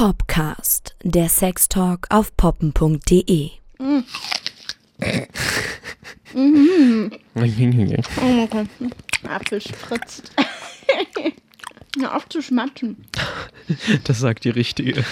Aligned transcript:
Popcast, 0.00 0.96
der 1.02 1.28
Sextalk 1.28 2.06
auf 2.08 2.34
poppen.de. 2.34 3.50
Oh 3.78 4.02
mein 7.34 8.48
Gott, 8.48 8.66
Apfel 9.28 9.60
spritzt. 9.60 10.32
Hör 11.98 12.16
auf 12.16 12.26
zu 12.30 12.40
schmatzen. 12.40 13.04
Das 14.04 14.20
sagt 14.20 14.44
die 14.44 14.50
Richtige. 14.50 15.04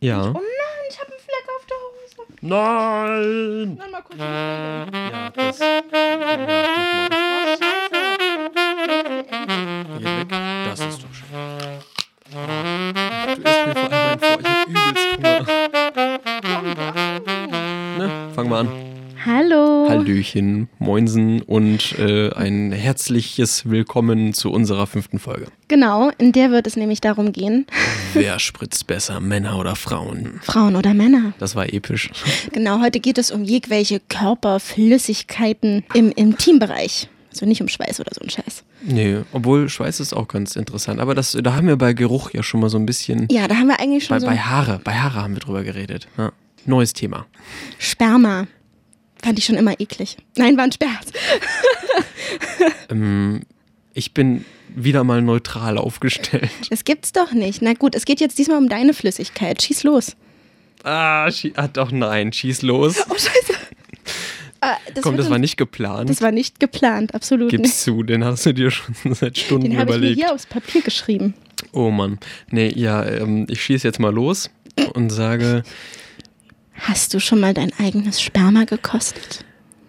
Ja. 0.00 0.30
Oh 0.30 0.32
nein, 0.32 0.42
ich 0.88 0.98
habe 0.98 1.10
einen 1.12 1.20
Fleck 1.20 1.46
auf 1.54 1.66
der 1.66 1.76
Hose. 1.84 2.16
Nein! 2.40 3.74
Nein, 3.76 3.90
mal 3.90 4.00
kurz. 4.00 4.18
Ja, 4.18 5.30
das. 5.34 5.58
Ja, 5.58 7.27
Hallöchen, 20.08 20.70
Moinsen 20.78 21.42
und 21.42 21.98
äh, 21.98 22.32
ein 22.32 22.72
herzliches 22.72 23.68
Willkommen 23.68 24.32
zu 24.32 24.50
unserer 24.50 24.86
fünften 24.86 25.18
Folge. 25.18 25.48
Genau, 25.68 26.10
in 26.16 26.32
der 26.32 26.50
wird 26.50 26.66
es 26.66 26.76
nämlich 26.76 27.02
darum 27.02 27.30
gehen, 27.32 27.66
Wer 28.14 28.38
spritzt 28.38 28.86
besser, 28.86 29.20
Männer 29.20 29.58
oder 29.58 29.76
Frauen? 29.76 30.40
Frauen 30.42 30.76
oder 30.76 30.94
Männer. 30.94 31.34
Das 31.38 31.54
war 31.56 31.70
episch. 31.70 32.10
Genau, 32.52 32.80
heute 32.80 33.00
geht 33.00 33.18
es 33.18 33.30
um 33.30 33.44
jegwelche 33.44 34.00
Körperflüssigkeiten 34.08 35.84
im 35.92 36.10
Intimbereich. 36.10 37.10
Also 37.30 37.44
nicht 37.44 37.60
um 37.60 37.68
Schweiß 37.68 38.00
oder 38.00 38.12
so 38.14 38.22
ein 38.22 38.30
Scheiß. 38.30 38.64
Nee, 38.82 39.18
obwohl 39.32 39.68
Schweiß 39.68 40.00
ist 40.00 40.14
auch 40.14 40.26
ganz 40.26 40.56
interessant. 40.56 41.00
Aber 41.00 41.14
das, 41.14 41.36
da 41.38 41.54
haben 41.54 41.66
wir 41.66 41.76
bei 41.76 41.92
Geruch 41.92 42.30
ja 42.32 42.42
schon 42.42 42.60
mal 42.60 42.70
so 42.70 42.78
ein 42.78 42.86
bisschen. 42.86 43.28
Ja, 43.30 43.46
da 43.46 43.56
haben 43.56 43.68
wir 43.68 43.78
eigentlich 43.78 44.06
schon 44.06 44.16
Bei, 44.16 44.20
so 44.20 44.26
bei 44.26 44.38
Haare, 44.38 44.80
bei 44.82 44.94
Haare 44.94 45.22
haben 45.22 45.34
wir 45.34 45.40
drüber 45.40 45.62
geredet. 45.64 46.08
Ja. 46.16 46.32
Neues 46.64 46.94
Thema. 46.94 47.26
Sperma. 47.78 48.46
Fand 49.22 49.38
ich 49.38 49.44
schon 49.44 49.56
immer 49.56 49.78
eklig. 49.80 50.16
Nein, 50.36 50.56
war 50.56 50.64
ein 50.64 50.72
Sperz. 50.72 51.12
Ähm, 52.90 53.42
ich 53.94 54.12
bin 54.14 54.44
wieder 54.74 55.04
mal 55.04 55.22
neutral 55.22 55.78
aufgestellt. 55.78 56.50
Das 56.70 56.84
gibt's 56.84 57.12
doch 57.12 57.32
nicht. 57.32 57.62
Na 57.62 57.74
gut, 57.74 57.94
es 57.94 58.04
geht 58.04 58.20
jetzt 58.20 58.38
diesmal 58.38 58.58
um 58.58 58.68
deine 58.68 58.94
Flüssigkeit. 58.94 59.62
Schieß 59.62 59.84
los. 59.84 60.16
Ah, 60.84 61.30
schie 61.30 61.52
ah 61.56 61.68
doch 61.68 61.90
nein, 61.90 62.32
schieß 62.32 62.62
los. 62.62 62.96
Oh, 63.08 63.14
scheiße. 63.14 63.54
Ah, 64.60 64.76
das 64.92 65.04
Komm, 65.04 65.16
das 65.16 65.30
war 65.30 65.38
nicht 65.38 65.56
geplant. 65.56 66.10
Das 66.10 66.20
war 66.20 66.32
nicht 66.32 66.58
geplant, 66.58 67.14
absolut 67.14 67.50
Gib's 67.50 67.62
nicht. 67.62 67.78
zu, 67.78 68.02
den 68.02 68.24
hast 68.24 68.44
du 68.44 68.52
dir 68.52 68.72
schon 68.72 68.92
seit 69.14 69.38
Stunden 69.38 69.70
Den 69.70 69.78
habe 69.78 69.90
ich 69.92 69.96
mir 69.96 69.98
überlegt. 69.98 70.20
hier 70.20 70.34
aufs 70.34 70.46
Papier 70.46 70.82
geschrieben. 70.82 71.34
Oh 71.70 71.90
Mann. 71.92 72.18
Nee, 72.50 72.72
ja, 72.74 73.04
ähm, 73.06 73.46
ich 73.48 73.62
schieße 73.62 73.86
jetzt 73.86 74.00
mal 74.00 74.12
los 74.12 74.50
und 74.94 75.10
sage, 75.10 75.62
Hast 76.80 77.14
du 77.14 77.20
schon 77.20 77.40
mal 77.40 77.54
dein 77.54 77.72
eigenes 77.78 78.20
Sperma 78.20 78.64
gekostet? 78.64 79.44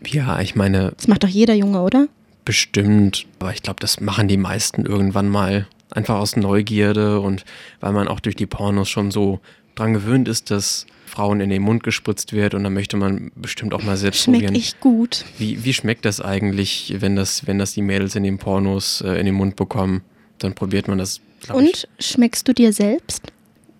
ja, 0.06 0.40
ich 0.40 0.56
meine, 0.56 0.94
Das 0.96 1.08
macht 1.08 1.24
doch 1.24 1.30
jeder 1.30 1.54
Junge, 1.54 1.82
oder? 1.82 2.08
Bestimmt, 2.46 3.26
aber 3.40 3.54
ich 3.54 3.62
glaube, 3.62 3.80
das 3.82 4.00
machen 4.00 4.28
die 4.28 4.38
meisten 4.38 4.86
irgendwann 4.86 5.30
mal. 5.30 5.68
Einfach 5.92 6.16
aus 6.20 6.36
Neugierde 6.36 7.20
und 7.20 7.44
weil 7.80 7.92
man 7.94 8.08
auch 8.08 8.20
durch 8.20 8.36
die 8.36 8.46
Pornos 8.46 8.90
schon 8.90 9.12
so 9.12 9.40
dran 9.76 9.94
gewöhnt 9.94 10.28
ist, 10.28 10.52
dass 10.52 10.86
Frauen 11.06 11.42
in 11.42 11.50
den 11.50 11.62
Mund 11.64 11.84
gespritzt 11.84 12.32
wird 12.34 12.54
und 12.54 12.64
dann 12.64 12.74
möchte 12.74 12.96
man 12.96 13.32
bestimmt 13.36 13.74
auch 13.74 13.84
mal 13.84 13.98
selbst 13.98 14.24
Schmeckt 14.24 14.46
probieren. 14.46 14.56
echt 14.56 14.80
gut. 14.80 15.26
Wie, 15.38 15.64
wie 15.66 15.74
schmeckt 15.74 16.06
das 16.06 16.22
eigentlich, 16.22 16.96
wenn 17.00 17.16
das, 17.16 17.46
wenn 17.48 17.58
das 17.60 17.74
die 17.74 17.82
Mädels 17.82 18.16
in 18.16 18.24
den 18.24 18.38
Pornos 18.38 19.02
äh, 19.02 19.14
in 19.20 19.26
den 19.26 19.36
Mund 19.36 19.56
bekommen? 19.56 20.02
Dann 20.38 20.54
probiert 20.54 20.88
man 20.88 20.98
das, 21.00 21.20
glaube 21.42 21.64
ich. 21.64 21.86
Und 21.88 22.04
schmeckst 22.04 22.48
du 22.48 22.54
dir 22.54 22.72
selbst? 22.72 23.24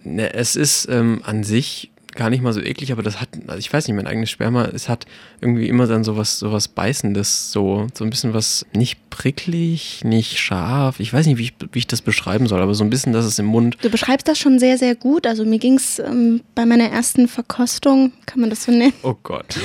Ne, 0.04 0.34
es 0.34 0.56
ist 0.56 0.88
ähm, 0.90 1.22
an 1.24 1.44
sich 1.44 1.92
gar 2.16 2.30
nicht 2.30 2.42
mal 2.42 2.54
so 2.54 2.62
eklig, 2.62 2.92
aber 2.92 3.04
das 3.04 3.22
hat, 3.22 3.30
also 3.48 3.60
ich 3.60 3.72
weiß 3.72 3.88
nicht, 3.88 3.96
mein 3.96 4.08
eigenes 4.08 4.30
Sperma, 4.30 4.66
es 4.66 4.90
hat 4.90 5.06
irgendwie 5.42 5.68
immer 5.68 5.88
dann 5.88 6.04
sowas, 6.04 6.40
sowas 6.40 6.68
Beißendes, 6.68 7.52
so, 7.52 7.88
so 7.94 8.04
ein 8.04 8.10
bisschen 8.10 8.34
was 8.34 8.66
nicht 8.74 9.10
pricklig, 9.10 10.02
nicht 10.04 10.40
scharf. 10.40 11.00
Ich 11.00 11.14
weiß 11.14 11.26
nicht, 11.26 11.38
wie 11.38 11.44
ich, 11.44 11.54
wie 11.72 11.80
ich 11.80 11.88
das 11.88 12.02
beschreiben 12.02 12.48
soll, 12.48 12.62
aber 12.62 12.74
so 12.74 12.84
ein 12.84 12.90
bisschen, 12.90 13.14
dass 13.14 13.26
es 13.26 13.38
im 13.40 13.46
Mund. 13.46 13.78
Du 13.82 13.90
beschreibst 13.90 14.28
das 14.28 14.40
schon 14.40 14.60
sehr, 14.60 14.78
sehr 14.78 14.96
gut. 14.96 15.28
Also 15.28 15.46
mir 15.46 15.60
ging 15.60 15.76
es 15.76 16.00
ähm, 16.00 16.42
bei 16.56 16.66
meiner 16.66 16.90
ersten 16.90 17.28
Verkostung, 17.28 18.12
kann 18.26 18.42
man 18.42 18.50
das 18.50 18.64
so 18.64 18.72
nennen? 18.72 18.94
Oh 19.04 19.16
Gott. 19.22 19.60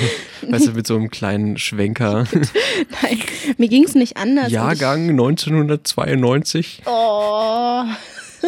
Weißt 0.47 0.67
du, 0.67 0.71
mit 0.71 0.87
so 0.87 0.95
einem 0.95 1.09
kleinen 1.09 1.57
Schwenker. 1.57 2.25
Nein, 3.01 3.19
mir 3.57 3.69
ging 3.69 3.83
es 3.83 3.95
nicht 3.95 4.17
anders. 4.17 4.51
Jahrgang 4.51 5.09
1992. 5.09 6.79
Ich, 6.79 6.81
oh. 6.87 7.83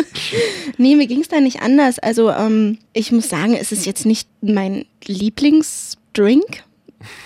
nee, 0.78 0.96
mir 0.96 1.08
ging 1.08 1.22
es 1.22 1.28
da 1.28 1.40
nicht 1.40 1.62
anders. 1.62 2.00
Also 2.00 2.32
ähm, 2.32 2.80
ich 2.94 3.12
muss 3.12 3.30
sagen, 3.30 3.56
es 3.56 3.72
ist 3.72 3.86
jetzt 3.86 4.06
nicht 4.06 4.28
mein 4.42 4.86
Lieblingsdrink. 5.06 6.64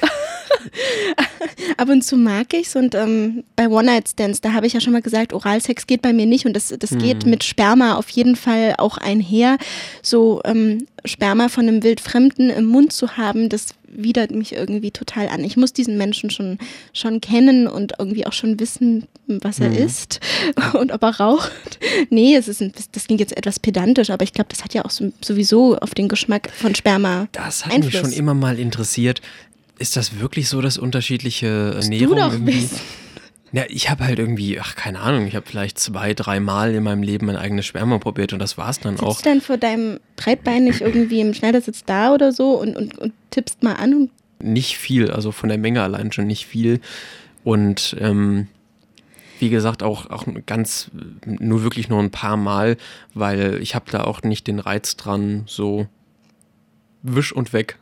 Ab 1.78 1.90
und 1.90 2.04
zu 2.04 2.18
mag 2.18 2.54
ich's 2.54 2.76
und 2.76 2.94
ähm, 2.94 3.44
bei 3.56 3.68
One-Night-Stands, 3.68 4.42
da 4.42 4.54
habe 4.54 4.68
ich 4.68 4.74
ja 4.74 4.82
schon 4.82 4.94
mal 4.94 5.02
gesagt, 5.02 5.34
Oralsex 5.34 5.88
geht 5.88 6.02
bei 6.02 6.14
mir 6.14 6.26
nicht 6.26 6.46
und 6.46 6.54
das, 6.54 6.74
das 6.78 6.98
geht 6.98 7.26
mit 7.26 7.44
Sperma 7.44 7.96
auf 7.96 8.10
jeden 8.10 8.36
Fall 8.36 8.76
auch 8.78 8.98
einher. 8.98 9.58
So 10.04 10.42
ähm, 10.46 10.86
Sperma 11.06 11.50
von 11.50 11.68
einem 11.68 11.84
Wildfremden 11.84 12.50
im 12.50 12.66
Mund 12.66 12.94
zu 12.94 13.18
haben, 13.18 13.50
das 13.50 13.74
widert 13.94 14.32
mich 14.32 14.54
irgendwie 14.54 14.92
total 14.92 15.28
an. 15.28 15.44
Ich 15.44 15.58
muss 15.58 15.74
diesen 15.74 15.98
Menschen 15.98 16.30
schon, 16.30 16.58
schon 16.94 17.22
kennen 17.22 17.68
und 17.68 17.94
irgendwie 18.00 18.26
auch 18.26 18.34
schon 18.34 18.60
wissen, 18.60 19.08
was 19.28 19.60
er 19.60 19.78
isst 19.78 20.20
und 20.74 20.92
ob 20.92 21.04
er 21.04 21.20
raucht. 21.20 21.80
Nee, 22.10 22.36
es 22.36 22.48
ist 22.48 22.62
ein, 22.62 22.74
das 22.92 23.06
klingt 23.06 23.20
jetzt 23.20 23.36
etwas 23.38 23.60
pedantisch, 23.60 24.10
aber 24.10 24.24
ich 24.24 24.34
glaube, 24.34 24.50
das 24.50 24.64
hat 24.64 24.74
ja 24.74 24.86
auch 24.86 24.90
so, 24.92 25.12
sowieso 25.22 25.78
auf 25.78 25.94
den 25.94 26.08
Geschmack 26.08 26.50
von 26.52 26.76
Sperma 26.76 27.28
Das 27.32 27.66
hat 27.66 27.74
mich 27.74 27.86
Einfluss. 27.86 28.02
schon 28.02 28.12
immer 28.14 28.34
mal 28.34 28.60
interessiert. 28.60 29.22
Ist 29.78 29.96
das 29.98 30.20
wirklich 30.20 30.48
so, 30.48 30.62
dass 30.62 30.78
unterschiedliche 30.78 31.76
Ernährung 31.82 32.18
doch 32.18 32.34
irgendwie. 32.34 32.64
wissen. 32.64 32.80
Ja, 33.54 33.64
ich 33.68 33.90
habe 33.90 34.06
halt 34.06 34.18
irgendwie, 34.18 34.60
ach, 34.60 34.76
keine 34.76 35.02
Ahnung, 35.02 35.28
ich 35.28 35.36
habe 35.36 35.46
vielleicht 35.46 35.78
zwei, 35.78 36.14
dreimal 36.14 36.74
in 36.74 36.84
meinem 36.84 37.04
Leben 37.04 37.26
mein 37.26 37.36
eigenes 37.36 37.66
Sperma 37.66 37.98
probiert 37.98 38.32
und 38.32 38.40
das 38.40 38.58
war's 38.58 38.80
dann 38.80 39.00
auch. 39.00 39.16
Sitzt 39.16 39.26
dann 39.26 39.42
vor 39.42 39.58
deinem 39.58 40.00
Breitbein 40.16 40.64
nicht 40.64 40.82
irgendwie 40.82 41.20
im 41.20 41.34
Schneidersitz 41.34 41.84
da 41.84 42.14
oder 42.14 42.32
so 42.32 42.60
und, 42.60 42.78
und, 42.78 42.98
und 42.98 43.14
tippst 43.30 43.62
mal 43.62 43.74
an 43.74 43.94
und 43.94 44.12
Nicht 44.40 44.78
viel, 44.78 45.12
also 45.12 45.34
von 45.34 45.50
der 45.50 45.58
Menge 45.58 45.82
allein 45.84 46.14
schon 46.14 46.28
nicht 46.28 46.46
viel. 46.46 46.80
Und 47.44 47.96
ähm, 48.00 48.48
wie 49.40 49.50
gesagt, 49.50 49.84
auch, 49.84 50.10
auch 50.10 50.26
ganz, 50.46 50.90
nur 51.26 51.64
wirklich 51.64 51.90
nur 51.90 52.00
ein 52.00 52.12
paar 52.12 52.38
Mal, 52.38 52.78
weil 53.14 53.60
ich 53.62 53.76
habe 53.76 53.92
da 53.92 54.06
auch 54.06 54.22
nicht 54.22 54.48
den 54.48 54.60
Reiz 54.60 54.96
dran, 54.96 55.44
so 55.46 55.88
wisch 57.02 57.34
und 57.34 57.52
weg. 57.52 57.80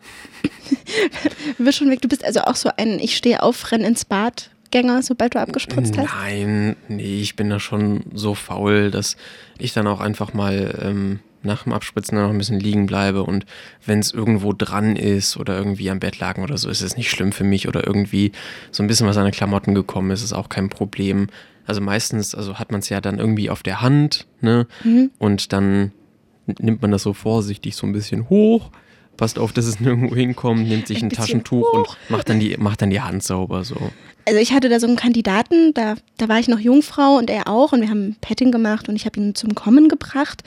wirst 1.59 1.77
schon 1.77 1.89
weg. 1.91 2.01
Du 2.01 2.07
bist 2.07 2.23
also 2.23 2.41
auch 2.41 2.55
so 2.55 2.71
ein 2.77 2.99
Ich 2.99 3.15
stehe 3.17 3.43
auf, 3.43 3.71
renn 3.71 3.81
ins 3.81 4.05
Bad 4.05 4.49
Gänger, 4.71 5.01
sobald 5.01 5.35
du 5.35 5.39
abgespritzt 5.39 5.97
hast. 5.97 6.09
Nein, 6.21 6.75
nee, 6.87 7.21
ich 7.21 7.35
bin 7.35 7.49
da 7.49 7.59
schon 7.59 8.03
so 8.13 8.35
faul, 8.35 8.91
dass 8.91 9.17
ich 9.57 9.73
dann 9.73 9.87
auch 9.87 9.99
einfach 9.99 10.33
mal 10.33 10.79
ähm, 10.81 11.19
nach 11.41 11.63
dem 11.63 11.73
Abspritzen 11.73 12.15
dann 12.15 12.25
noch 12.25 12.33
ein 12.33 12.37
bisschen 12.37 12.59
liegen 12.59 12.85
bleibe 12.85 13.23
und 13.23 13.45
wenn 13.85 13.99
es 13.99 14.11
irgendwo 14.11 14.53
dran 14.53 14.95
ist 14.95 15.37
oder 15.37 15.57
irgendwie 15.57 15.89
am 15.89 15.99
Bett 15.99 16.19
lagen 16.19 16.43
oder 16.43 16.57
so, 16.57 16.69
ist 16.69 16.81
es 16.81 16.97
nicht 16.97 17.09
schlimm 17.09 17.31
für 17.31 17.43
mich 17.43 17.67
oder 17.67 17.85
irgendwie 17.85 18.31
so 18.71 18.83
ein 18.83 18.87
bisschen 18.87 19.07
was 19.07 19.17
an 19.17 19.25
den 19.25 19.33
Klamotten 19.33 19.73
gekommen 19.73 20.11
ist, 20.11 20.23
ist 20.23 20.33
auch 20.33 20.49
kein 20.49 20.69
Problem. 20.69 21.27
Also 21.65 21.81
meistens, 21.81 22.35
also 22.35 22.55
hat 22.55 22.71
man 22.71 22.79
es 22.79 22.89
ja 22.89 22.99
dann 22.99 23.19
irgendwie 23.19 23.49
auf 23.49 23.63
der 23.63 23.81
Hand, 23.81 24.25
ne? 24.41 24.67
Mhm. 24.83 25.11
Und 25.19 25.53
dann 25.53 25.91
nimmt 26.59 26.81
man 26.81 26.91
das 26.91 27.03
so 27.03 27.13
vorsichtig 27.13 27.75
so 27.75 27.85
ein 27.85 27.93
bisschen 27.93 28.29
hoch, 28.29 28.71
passt 29.19 29.37
auf, 29.37 29.51
dass 29.51 29.65
es 29.65 29.79
nirgendwo 29.81 30.15
hinkommt, 30.15 30.67
nimmt 30.67 30.87
sich 30.87 30.99
Ein 30.99 31.07
ein, 31.07 31.09
Taschentuch 31.11 31.67
hoch. 31.73 31.73
und 31.73 32.09
macht 32.09 32.29
dann 32.29 32.39
die, 32.39 32.55
macht 32.57 32.81
dann 32.81 32.89
die 32.89 33.01
Hand 33.01 33.21
sauber 33.21 33.65
so. 33.65 33.75
Also 34.25 34.39
ich 34.39 34.53
hatte 34.53 34.69
da 34.69 34.79
so 34.79 34.87
einen 34.87 34.95
Kandidaten, 34.95 35.73
da, 35.73 35.95
da 36.17 36.29
war 36.29 36.39
ich 36.39 36.47
noch 36.47 36.59
Jungfrau 36.59 37.17
und 37.17 37.29
er 37.29 37.49
auch 37.49 37.73
und 37.73 37.81
wir 37.81 37.89
haben 37.89 38.15
Petting 38.21 38.51
gemacht 38.51 38.87
und 38.87 38.95
ich 38.95 39.05
habe 39.05 39.19
ihn 39.19 39.35
zum 39.35 39.55
Kommen 39.55 39.89
gebracht. 39.89 40.43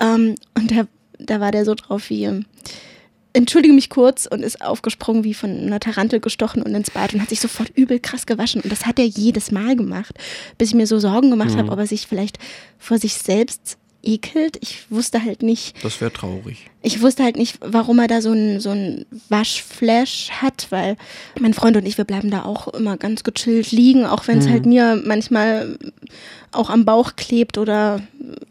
Ähm, 0.00 0.36
und 0.54 0.70
da, 0.70 0.86
da 1.18 1.38
war 1.40 1.52
der 1.52 1.66
so 1.66 1.74
drauf 1.74 2.08
wie, 2.08 2.24
ähm, 2.24 2.46
entschuldige 3.34 3.74
mich 3.74 3.90
kurz 3.90 4.26
und 4.26 4.42
ist 4.42 4.62
aufgesprungen 4.62 5.22
wie 5.24 5.34
von 5.34 5.50
einer 5.50 5.80
Tarantel 5.80 6.20
gestochen 6.20 6.62
und 6.62 6.74
ins 6.74 6.90
Bad 6.90 7.12
und 7.12 7.20
hat 7.20 7.28
sich 7.28 7.40
sofort 7.40 7.70
übel 7.76 8.00
krass 8.00 8.24
gewaschen. 8.24 8.62
Und 8.62 8.72
das 8.72 8.86
hat 8.86 8.98
er 8.98 9.04
jedes 9.04 9.50
Mal 9.50 9.76
gemacht, 9.76 10.14
bis 10.56 10.70
ich 10.70 10.74
mir 10.74 10.86
so 10.86 10.98
Sorgen 10.98 11.30
gemacht 11.30 11.56
habe, 11.56 11.70
ob 11.70 11.78
er 11.78 11.86
sich 11.86 12.06
vielleicht 12.06 12.38
vor 12.78 12.98
sich 12.98 13.14
selbst 13.14 13.76
ekelt. 14.08 14.56
Ich 14.60 14.90
wusste 14.90 15.22
halt 15.22 15.42
nicht, 15.42 15.84
Das 15.84 16.00
wäre 16.00 16.12
traurig. 16.12 16.70
ich 16.82 17.02
wusste 17.02 17.22
halt 17.22 17.36
nicht, 17.36 17.58
warum 17.60 17.98
er 17.98 18.08
da 18.08 18.22
so 18.22 18.32
ein, 18.32 18.58
so 18.58 18.70
ein 18.70 19.04
Waschflash 19.28 20.30
hat, 20.40 20.68
weil 20.70 20.96
mein 21.38 21.52
Freund 21.54 21.76
und 21.76 21.86
ich, 21.86 21.98
wir 21.98 22.04
bleiben 22.04 22.30
da 22.30 22.44
auch 22.44 22.68
immer 22.68 22.96
ganz 22.96 23.22
gechillt 23.22 23.70
liegen, 23.70 24.06
auch 24.06 24.26
wenn 24.26 24.38
es 24.38 24.48
halt 24.48 24.64
mir 24.66 25.00
manchmal 25.04 25.78
auch 26.52 26.70
am 26.70 26.84
Bauch 26.86 27.16
klebt 27.16 27.58
oder 27.58 28.00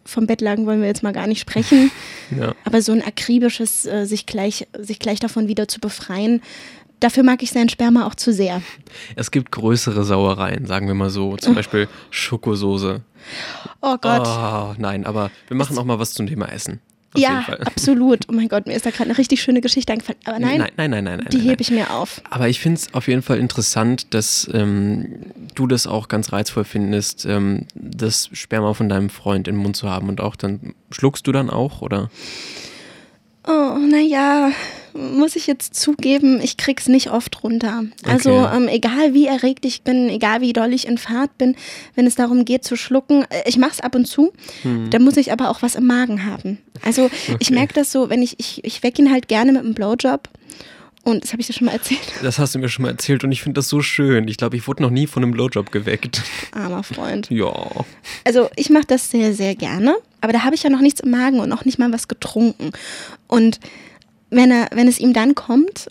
vom 0.06 0.28
Bettlagen 0.28 0.66
wollen 0.68 0.82
wir 0.82 0.88
jetzt 0.88 1.02
mal 1.04 1.14
gar 1.14 1.28
nicht 1.28 1.40
sprechen. 1.42 1.92
Ja. 2.38 2.54
Aber 2.66 2.82
so 2.82 2.92
ein 2.92 3.02
akribisches, 3.02 3.86
äh, 3.86 4.04
sich, 4.06 4.26
gleich, 4.26 4.68
sich 4.78 5.00
gleich 5.00 5.22
davon 5.22 5.48
wieder 5.48 5.70
zu 5.70 5.80
befreien, 5.80 6.42
dafür 7.00 7.24
mag 7.24 7.42
ich 7.42 7.52
sein 7.52 7.70
Sperma 7.70 8.06
auch 8.06 8.16
zu 8.16 8.34
sehr. 8.34 8.62
Es 9.16 9.32
gibt 9.32 9.50
größere 9.54 10.04
Sauereien, 10.04 10.66
sagen 10.66 10.88
wir 10.88 10.94
mal 10.94 11.10
so. 11.10 11.38
Zum 11.38 11.56
Beispiel 11.56 11.88
Schokosoße. 12.12 13.00
Oh 13.82 13.98
Gott. 14.02 14.28
Oh, 14.28 14.74
nein, 14.78 15.06
aber 15.06 15.32
wir 15.48 15.58
machen 15.58 15.78
auch 15.78 15.86
mal 15.86 16.00
was 16.00 16.14
zum 16.14 16.28
Thema 16.28 16.52
Essen. 16.52 16.80
ja, 17.16 17.46
absolut. 17.66 18.26
Oh 18.30 18.34
mein 18.34 18.48
Gott, 18.48 18.68
mir 18.68 18.74
ist 18.74 18.86
da 18.86 18.90
gerade 18.90 19.10
eine 19.10 19.18
richtig 19.18 19.42
schöne 19.42 19.62
Geschichte 19.62 19.94
eingefallen. 19.94 20.20
Aber 20.26 20.40
nein, 20.40 20.60
nein, 20.60 20.72
nein, 20.76 20.92
nein, 20.92 21.04
nein, 21.04 21.18
nein 21.20 21.28
die 21.32 21.38
nein, 21.38 21.48
hebe 21.48 21.62
ich 21.62 21.72
mir 21.72 21.92
auf. 21.92 22.22
Aber 22.30 22.48
ich 22.50 22.60
finde 22.60 22.80
es 22.80 22.94
auf 22.94 23.08
jeden 23.08 23.22
Fall 23.22 23.38
interessant, 23.40 24.14
dass 24.14 24.50
ähm, 24.54 25.32
du 25.56 25.68
das 25.68 25.88
auch 25.88 26.08
ganz 26.08 26.34
reizvoll 26.34 26.64
findest, 26.64 27.26
ähm, 27.26 27.66
das 27.76 28.30
Sperma 28.34 28.74
von 28.74 28.90
deinem 28.90 29.10
Freund 29.10 29.48
im 29.48 29.56
Mund 29.58 29.76
zu 29.76 29.90
haben 29.90 30.10
und 30.10 30.22
auch 30.22 30.36
dann 30.36 30.74
schluckst 30.92 31.28
du 31.28 31.32
dann 31.32 31.50
auch, 31.50 31.82
oder? 31.82 32.10
Oh, 33.48 33.78
naja, 33.90 34.52
muss 34.98 35.36
ich 35.36 35.48
jetzt 35.48 35.76
zugeben, 35.76 36.42
ich 36.42 36.58
krieg's 36.58 36.88
nicht 36.88 37.12
oft 37.12 37.44
runter. 37.44 37.84
Also 38.06 38.32
Okay. 38.32 38.58
ähm, 38.58 38.68
egal 38.68 39.14
wie 39.14 39.28
erregt 39.28 39.66
ich 39.66 39.84
bin, 39.84 40.10
egal 40.10 40.42
wie 40.42 40.54
doll 40.54 40.74
ich 40.74 40.88
in 40.88 40.98
Fahrt 40.98 41.38
bin, 41.38 41.56
wenn 41.96 42.08
es 42.08 42.16
darum 42.16 42.46
geht 42.46 42.64
zu 42.64 42.76
schlucken, 42.76 43.24
äh, 43.30 43.44
ich 43.46 43.58
mach's 43.58 43.80
ab 43.80 43.96
und 43.96 44.06
zu, 44.06 44.34
da 44.90 45.00
muss 45.00 45.18
ich 45.18 45.32
aber 45.32 45.50
auch 45.50 45.62
was 45.62 45.76
im 45.76 45.86
Magen 45.88 46.26
haben. 46.26 46.58
Also 46.84 47.10
ich 47.40 47.48
Okay. 47.48 47.54
merke 47.54 47.74
das 47.74 47.92
so, 47.92 48.10
wenn 48.10 48.22
ich, 48.22 48.40
ich, 48.40 48.64
ich 48.66 48.84
weck 48.84 48.98
ihn 49.00 49.12
halt 49.12 49.28
gerne 49.28 49.52
mit 49.54 49.62
einem 49.64 49.74
Blowjob 49.74 50.30
und 51.04 51.24
das 51.24 51.32
habe 51.32 51.40
ich 51.42 51.48
dir 51.48 51.54
schon 51.54 51.66
mal 51.68 51.72
erzählt, 51.74 52.02
Das 52.22 52.38
hast 52.40 52.54
du 52.56 52.60
mir 52.60 52.68
schon 52.68 52.84
mal 52.84 52.90
erzählt 52.92 53.24
und 53.24 53.32
ich 53.32 53.42
finde 53.42 53.60
das 53.60 53.70
so 53.70 53.82
schön. 53.82 54.28
Ich 54.28 54.36
glaube, 54.38 54.58
ich 54.58 54.68
wurde 54.68 54.84
noch 54.84 54.90
nie 54.90 55.08
von 55.08 55.24
einem 55.24 55.32
Blowjob 55.32 55.72
geweckt. 55.72 56.22
armer 56.52 56.84
Freund. 56.84 57.30
Ja. 57.32 57.54
Also 58.26 58.50
ich 58.56 58.70
mache 58.70 58.88
das 58.88 59.10
sehr, 59.12 59.34
sehr 59.34 59.56
gerne, 59.56 59.96
aber 60.22 60.34
da 60.34 60.44
habe 60.44 60.56
ich 60.56 60.64
ja 60.64 60.70
noch 60.70 60.82
nichts 60.82 61.00
im 61.02 61.12
Magen 61.12 61.40
und 61.40 61.48
noch 61.50 61.64
nicht 61.64 61.80
mal 61.80 61.94
was 61.94 62.08
getrunken. 62.10 62.72
Und 63.28 63.60
wenn, 64.30 64.52
er, 64.52 64.68
wenn 64.74 64.88
es 64.88 65.00
ihm 65.00 65.14
dann 65.14 65.36
kommt, 65.36 65.90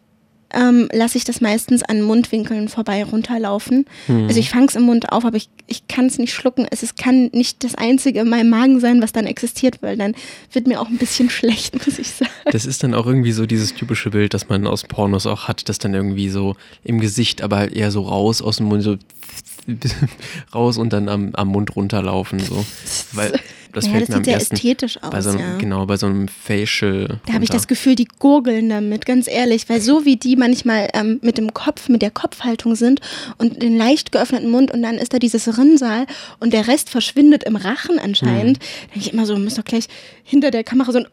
ähm, 0.54 0.88
lasse 0.92 1.18
ich 1.18 1.24
das 1.24 1.40
meistens 1.40 1.82
an 1.82 2.02
Mundwinkeln 2.02 2.68
vorbei 2.68 3.04
runterlaufen. 3.04 3.84
Also 4.28 4.38
ich 4.38 4.50
fange 4.50 4.66
es 4.66 4.76
im 4.76 4.84
Mund 4.84 5.12
auf, 5.12 5.24
aber 5.24 5.36
ich, 5.36 5.48
ich 5.66 5.88
kann 5.88 6.06
es 6.06 6.18
nicht 6.18 6.32
schlucken. 6.32 6.66
Es 6.70 6.82
ist, 6.82 6.96
kann 6.96 7.30
nicht 7.32 7.64
das 7.64 7.74
Einzige 7.74 8.20
in 8.20 8.28
meinem 8.28 8.48
Magen 8.48 8.78
sein, 8.80 9.02
was 9.02 9.12
dann 9.12 9.26
existiert, 9.26 9.82
weil 9.82 9.96
dann 9.96 10.14
wird 10.52 10.66
mir 10.66 10.80
auch 10.80 10.88
ein 10.88 10.98
bisschen 10.98 11.30
schlecht, 11.30 11.74
muss 11.84 11.98
ich 11.98 12.08
sagen. 12.08 12.30
Das 12.52 12.64
ist 12.64 12.82
dann 12.82 12.94
auch 12.94 13.06
irgendwie 13.06 13.32
so 13.32 13.44
dieses 13.46 13.74
typische 13.74 14.10
Bild, 14.10 14.34
das 14.34 14.48
man 14.48 14.66
aus 14.66 14.84
Pornos 14.84 15.26
auch 15.26 15.48
hat, 15.48 15.68
das 15.68 15.78
dann 15.78 15.94
irgendwie 15.94 16.28
so 16.28 16.54
im 16.84 17.00
Gesicht, 17.00 17.42
aber 17.42 17.56
halt 17.56 17.72
eher 17.72 17.90
so 17.90 18.02
raus 18.02 18.40
aus 18.40 18.58
dem 18.58 18.66
Mund, 18.66 18.82
so 18.82 18.96
raus 20.54 20.78
und 20.78 20.92
dann 20.92 21.08
am, 21.08 21.34
am 21.34 21.48
Mund 21.48 21.76
runterlaufen. 21.76 22.38
So. 22.38 22.64
Weil 23.12 23.32
das 23.72 23.86
ja, 23.86 23.92
fällt 23.92 24.02
das 24.04 24.08
mir 24.08 24.14
am 24.16 24.20
sieht 24.20 24.24
sehr 24.24 24.34
ersten 24.34 24.54
ästhetisch 24.54 25.02
aus. 25.02 25.10
bei 25.10 25.20
so 25.20 25.30
einem, 25.30 25.38
ja. 25.40 25.56
genau, 25.58 25.86
bei 25.86 25.96
so 25.96 26.06
einem 26.06 26.28
Facial. 26.28 27.20
Da 27.26 27.34
habe 27.34 27.44
ich 27.44 27.50
das 27.50 27.68
Gefühl, 27.68 27.94
die 27.94 28.08
gurgeln 28.18 28.70
damit, 28.70 29.04
ganz 29.04 29.28
ehrlich, 29.28 29.68
weil 29.68 29.80
so 29.80 30.04
wie 30.04 30.16
die 30.16 30.36
manchmal 30.36 30.88
ähm, 30.94 31.18
mit 31.22 31.36
dem 31.36 31.52
Kopf, 31.52 31.88
mit 31.88 32.00
der 32.00 32.10
Kopfhaltung 32.10 32.74
sind 32.74 33.00
und 33.38 33.62
den 33.62 33.76
leicht 33.76 34.12
geöffneten 34.12 34.50
Mund 34.50 34.70
und 34.70 34.82
dann 34.82 34.94
ist 34.94 35.12
da 35.12 35.18
dieses 35.18 35.58
Rinnsal 35.58 36.06
und 36.40 36.52
der 36.52 36.68
Rest 36.68 36.88
verschwindet 36.88 37.44
im 37.44 37.56
Rachen 37.56 37.98
anscheinend, 37.98 38.58
Mhm. 38.58 38.90
denke 38.94 38.98
ich 39.00 39.12
immer 39.12 39.26
so, 39.26 39.36
muss 39.36 39.56
doch 39.56 39.64
gleich 39.64 39.86
hinter 40.24 40.50
der 40.50 40.64
Kamera 40.64 40.92
so 40.92 40.98
ein 40.98 41.06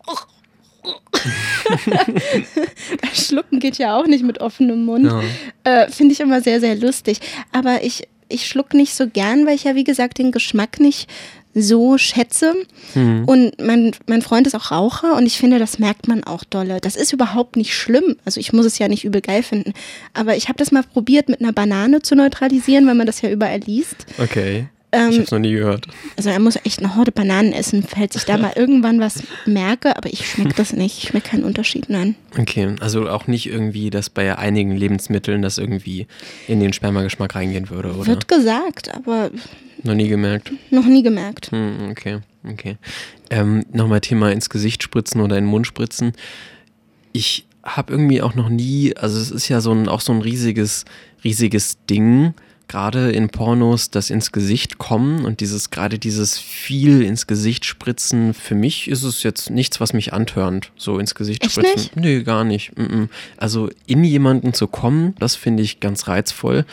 Schlucken 3.13 3.59
geht 3.59 3.77
ja 3.77 3.97
auch 3.97 4.05
nicht 4.05 4.23
mit 4.23 4.41
offenem 4.41 4.85
Mund. 4.85 5.05
Ja. 5.05 5.21
Äh, 5.63 5.91
Finde 5.91 6.13
ich 6.13 6.19
immer 6.19 6.41
sehr, 6.41 6.59
sehr 6.59 6.75
lustig. 6.75 7.19
Aber 7.51 7.83
ich, 7.83 8.07
ich 8.33 8.47
schluck 8.47 8.73
nicht 8.73 8.93
so 8.93 9.07
gern, 9.07 9.45
weil 9.45 9.55
ich 9.55 9.63
ja, 9.63 9.75
wie 9.75 9.83
gesagt, 9.83 10.17
den 10.17 10.31
Geschmack 10.31 10.79
nicht 10.79 11.09
so 11.55 11.97
schätze. 11.97 12.55
Mhm. 12.95 13.25
Und 13.25 13.61
mein, 13.61 13.91
mein 14.07 14.21
Freund 14.21 14.47
ist 14.47 14.55
auch 14.55 14.71
Raucher 14.71 15.15
und 15.15 15.25
ich 15.25 15.37
finde, 15.37 15.59
das 15.59 15.79
merkt 15.79 16.07
man 16.07 16.23
auch 16.23 16.43
dolle. 16.43 16.79
Das 16.81 16.95
ist 16.95 17.13
überhaupt 17.13 17.55
nicht 17.55 17.75
schlimm. 17.75 18.15
Also 18.25 18.39
ich 18.39 18.53
muss 18.53 18.65
es 18.65 18.79
ja 18.79 18.87
nicht 18.87 19.05
übel 19.05 19.21
geil 19.21 19.43
finden. 19.43 19.73
Aber 20.13 20.35
ich 20.35 20.47
habe 20.49 20.57
das 20.57 20.71
mal 20.71 20.83
probiert, 20.83 21.29
mit 21.29 21.41
einer 21.41 21.53
Banane 21.53 22.01
zu 22.01 22.15
neutralisieren, 22.15 22.87
weil 22.87 22.95
man 22.95 23.07
das 23.07 23.21
ja 23.21 23.29
überall 23.29 23.59
liest. 23.59 24.05
Okay. 24.17 24.67
Ich 24.93 24.99
Ähm, 24.99 25.11
habe 25.13 25.23
es 25.23 25.31
noch 25.31 25.39
nie 25.39 25.51
gehört. 25.53 25.87
also 26.17 26.29
er 26.29 26.39
muss 26.39 26.55
echt 26.63 26.79
eine 26.79 26.95
Horde 26.95 27.11
Bananen 27.11 27.51
essen, 27.53 27.83
falls 27.83 28.15
ich 28.15 28.23
da 28.25 28.37
mal 28.37 28.53
irgendwann 28.55 28.99
was 28.99 29.23
merke. 29.45 29.97
Aber 29.97 30.11
ich 30.11 30.27
schmecke 30.29 30.53
das 30.55 30.73
nicht. 30.73 30.97
Ich 31.03 31.09
schmecke 31.09 31.29
keinen 31.31 31.43
Unterschied, 31.43 31.89
nein. 31.89 32.15
Okay, 32.37 32.75
also 32.79 33.09
auch 33.09 33.27
nicht 33.27 33.47
irgendwie, 33.47 33.89
dass 33.89 34.09
bei 34.09 34.37
einigen 34.37 34.75
Lebensmitteln 34.75 35.41
das 35.41 35.57
irgendwie 35.57 36.07
in 36.47 36.59
den 36.59 36.73
Spermageschmack 36.73 37.35
reingehen 37.35 37.69
würde, 37.69 37.93
oder? 37.93 38.07
Wird 38.07 38.27
gesagt, 38.27 38.93
aber 38.95 39.31
Noch 39.83 39.95
nie 39.95 40.07
gemerkt. 40.07 40.51
noch 40.71 40.85
nie 40.85 41.03
gemerkt. 41.03 41.51
Hm, 41.51 41.89
okay, 41.91 42.19
okay. 42.49 42.77
Ähm, 43.29 43.65
Nochmal 43.71 44.01
Thema 44.01 44.31
ins 44.31 44.49
Gesicht 44.49 44.83
spritzen 44.83 45.21
oder 45.21 45.37
in 45.37 45.45
den 45.45 45.49
Mund 45.51 45.67
spritzen. 45.67 46.13
Ich 47.11 47.45
habe 47.63 47.93
irgendwie 47.93 48.21
auch 48.21 48.35
noch 48.35 48.49
nie, 48.49 48.95
also 48.97 49.19
es 49.19 49.31
ist 49.31 49.47
ja 49.47 49.61
so 49.61 49.71
ein, 49.71 49.87
auch 49.87 50.01
so 50.01 50.11
ein 50.13 50.21
riesiges, 50.21 50.83
riesiges 51.23 51.77
Ding, 51.89 52.33
gerade 52.67 53.11
in 53.11 53.29
Pornos, 53.29 53.89
das 53.91 54.09
ins 54.09 54.31
Gesicht 54.31 54.77
kommen 54.77 55.25
und 55.25 55.39
dieses, 55.41 55.69
gerade 55.69 55.99
dieses 55.99 56.39
viel 56.39 57.01
ins 57.03 57.27
Gesicht 57.27 57.65
spritzen, 57.65 58.33
für 58.33 58.55
mich 58.55 58.87
ist 58.87 59.03
es 59.03 59.23
jetzt 59.23 59.49
nichts, 59.49 59.79
was 59.79 59.93
mich 59.93 60.13
antörnt, 60.13 60.71
so 60.77 60.97
ins 60.99 61.13
Gesicht 61.15 61.43
Echt 61.43 61.51
spritzen. 61.53 61.75
nicht? 61.75 61.95
Nee, 61.95 62.23
gar 62.23 62.43
nicht. 62.43 62.71
Also 63.37 63.69
in 63.85 64.03
jemanden 64.03 64.53
zu 64.53 64.67
kommen, 64.67 65.15
das 65.19 65.35
finde 65.35 65.63
ich 65.63 65.79
ganz 65.79 66.07
reizvoll. 66.07 66.65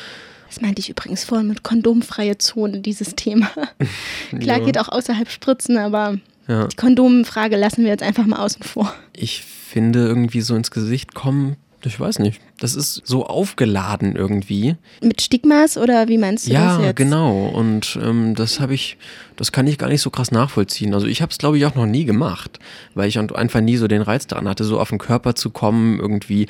Das 0.49 0.61
meinte 0.61 0.81
ich 0.81 0.91
übrigens 0.91 1.23
vorhin 1.25 1.47
mit 1.47 1.63
kondomfreie 1.63 2.37
Zone, 2.39 2.81
dieses 2.81 3.15
Thema. 3.15 3.49
Klar 4.41 4.59
Ja. 4.59 4.65
geht 4.65 4.79
auch 4.79 4.89
außerhalb 4.89 5.31
Spritzen, 5.31 5.79
aber 5.79 6.19
Ja. 6.49 6.67
die 6.67 6.77
Kondomfrage 6.77 7.57
lassen 7.57 7.83
wir 7.83 7.91
jetzt 7.91 8.03
einfach 8.03 8.27
mal 8.27 8.39
außen 8.41 8.63
vor. 8.65 8.93
ich 9.13 9.43
finde 9.45 10.01
irgendwie 10.07 10.41
so 10.41 10.57
ins 10.57 10.73
Gesicht 10.73 11.15
kommen, 11.15 11.55
ich 11.87 11.99
weiß 11.99 12.19
nicht, 12.19 12.41
das 12.59 12.75
ist 12.75 13.03
so 13.05 13.27
aufgeladen 13.27 14.17
irgendwie. 14.17 14.77
Mit 15.03 15.23
Stigmas 15.23 15.79
oder 15.79 16.09
wie 16.09 16.19
meinst 16.19 16.47
du 16.47 16.53
das 16.53 16.83
Ja, 16.83 16.93
genau. 16.93 17.47
Und 17.47 17.99
ähm, 18.03 18.35
das 18.35 18.61
habe 18.61 18.75
ich, 18.75 18.99
das 19.37 19.51
kann 19.51 19.67
ich 19.67 19.79
gar 19.79 19.89
nicht 19.89 20.03
so 20.03 20.11
krass 20.11 20.31
nachvollziehen. 20.31 20.93
Also 20.93 21.07
ich 21.07 21.23
habe 21.23 21.31
es, 21.31 21.39
glaube 21.39 21.57
ich, 21.59 21.65
auch 21.65 21.75
noch 21.75 21.87
nie 21.87 22.05
gemacht, 22.05 22.59
weil 22.95 23.09
ich 23.09 23.19
einfach 23.19 23.61
nie 23.61 23.77
so 23.77 23.89
den 23.89 24.03
Reiz 24.03 24.27
daran 24.27 24.49
hatte, 24.49 24.65
so 24.65 24.79
auf 24.79 24.91
den 24.91 24.99
Körper 24.99 25.35
zu 25.35 25.51
kommen 25.51 25.99
irgendwie. 25.99 26.47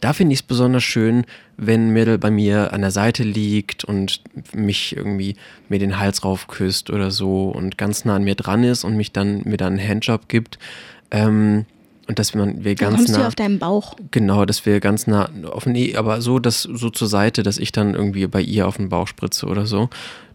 Da 0.00 0.12
finde 0.12 0.34
ich 0.34 0.40
es 0.40 0.46
besonders 0.46 0.84
schön, 0.84 1.24
wenn 1.56 1.90
Mädel 1.90 2.18
bei 2.18 2.30
mir 2.30 2.72
an 2.72 2.82
der 2.82 2.90
Seite 2.90 3.22
liegt 3.22 3.84
und 3.84 4.22
mich 4.52 4.96
irgendwie 4.96 5.36
mir 5.68 5.78
den 5.78 5.98
Hals 5.98 6.24
raufküsst 6.24 6.90
oder 6.90 7.10
so 7.10 7.48
und 7.48 7.78
ganz 7.78 8.04
nah 8.04 8.16
an 8.16 8.24
mir 8.24 8.34
dran 8.34 8.64
ist 8.64 8.84
und 8.84 8.96
mich 8.96 9.12
dann 9.12 9.42
mir 9.44 9.56
dann 9.56 9.78
einen 9.78 9.88
Handjob 9.88 10.28
gibt. 10.28 10.58
Ähm, 11.10 11.64
und 12.06 12.18
dass 12.18 12.34
man 12.34 12.64
wir 12.64 12.74
ganz 12.74 12.96
kommst 12.96 13.08
du 13.08 13.12
nah 13.14 13.20
ja 13.20 13.28
auf 13.28 13.34
deinen 13.34 13.58
Bauch. 13.58 13.96
Genau, 14.10 14.44
dass 14.44 14.66
wir 14.66 14.80
ganz 14.80 15.06
nah 15.06 15.28
auf 15.50 15.66
nee, 15.66 15.96
aber 15.96 16.20
so, 16.20 16.38
dass 16.38 16.62
so 16.62 16.90
zur 16.90 17.08
Seite, 17.08 17.42
dass 17.42 17.58
ich 17.58 17.72
dann 17.72 17.94
irgendwie 17.94 18.26
bei 18.26 18.42
ihr 18.42 18.68
auf 18.68 18.76
den 18.76 18.88
Bauch 18.88 19.08
spritze 19.08 19.46
oder 19.46 19.66
so. 19.66 19.88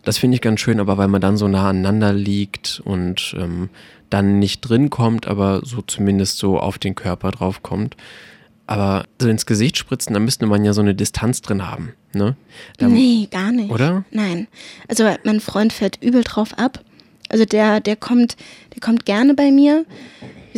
Das 0.04 0.18
finde 0.18 0.36
ich 0.36 0.42
ganz 0.42 0.60
schön, 0.62 0.80
aber 0.80 0.98
weil 0.98 1.08
man 1.08 1.22
dann 1.22 1.38
so 1.38 1.48
nah 1.48 1.70
aneinander 1.70 2.14
liegt 2.14 2.82
und 2.86 3.36
ähm, 3.38 3.70
dann 4.10 4.40
nicht 4.40 4.62
drin 4.62 4.90
kommt, 4.90 5.28
aber 5.28 5.62
so 5.64 5.82
zumindest 5.82 6.38
so 6.38 6.60
auf 6.60 6.78
den 6.78 6.96
Körper 6.96 7.32
drauf 7.32 7.62
kommt. 7.62 7.96
Aber 8.66 9.06
so 9.20 9.28
ins 9.28 9.46
Gesicht 9.46 9.78
spritzen, 9.78 10.14
da 10.14 10.20
müsste 10.20 10.46
man 10.46 10.64
ja 10.64 10.74
so 10.74 10.82
eine 10.82 10.94
Distanz 10.94 11.42
drin 11.42 11.68
haben, 11.68 11.94
ne? 12.14 12.36
Da, 12.78 12.88
nee, 12.88 13.28
gar 13.30 13.52
nicht. 13.52 13.72
Oder? 13.72 14.06
Nein. 14.12 14.48
Also 14.88 15.06
mein 15.24 15.40
Freund 15.40 15.74
fährt 15.74 16.02
übel 16.04 16.24
drauf 16.24 16.58
ab. 16.58 16.84
Also 17.30 17.46
der, 17.46 17.80
der 17.80 17.96
kommt, 17.96 18.38
der 18.74 18.82
kommt 18.82 19.06
gerne 19.06 19.34
bei 19.34 19.52
mir. 19.52 19.86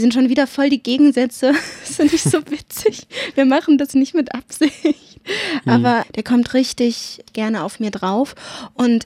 Wir 0.01 0.05
sind 0.05 0.15
schon 0.15 0.29
wieder 0.29 0.47
voll 0.47 0.71
die 0.71 0.81
Gegensätze. 0.81 1.53
Das 1.81 1.97
finde 1.97 2.15
ich 2.15 2.23
so 2.23 2.39
witzig. 2.49 3.05
Wir 3.35 3.45
machen 3.45 3.77
das 3.77 3.93
nicht 3.93 4.15
mit 4.15 4.33
Absicht. 4.33 5.21
Aber 5.67 6.05
der 6.15 6.23
kommt 6.23 6.55
richtig 6.55 7.23
gerne 7.33 7.61
auf 7.61 7.79
mir 7.79 7.91
drauf. 7.91 8.33
Und 8.73 9.05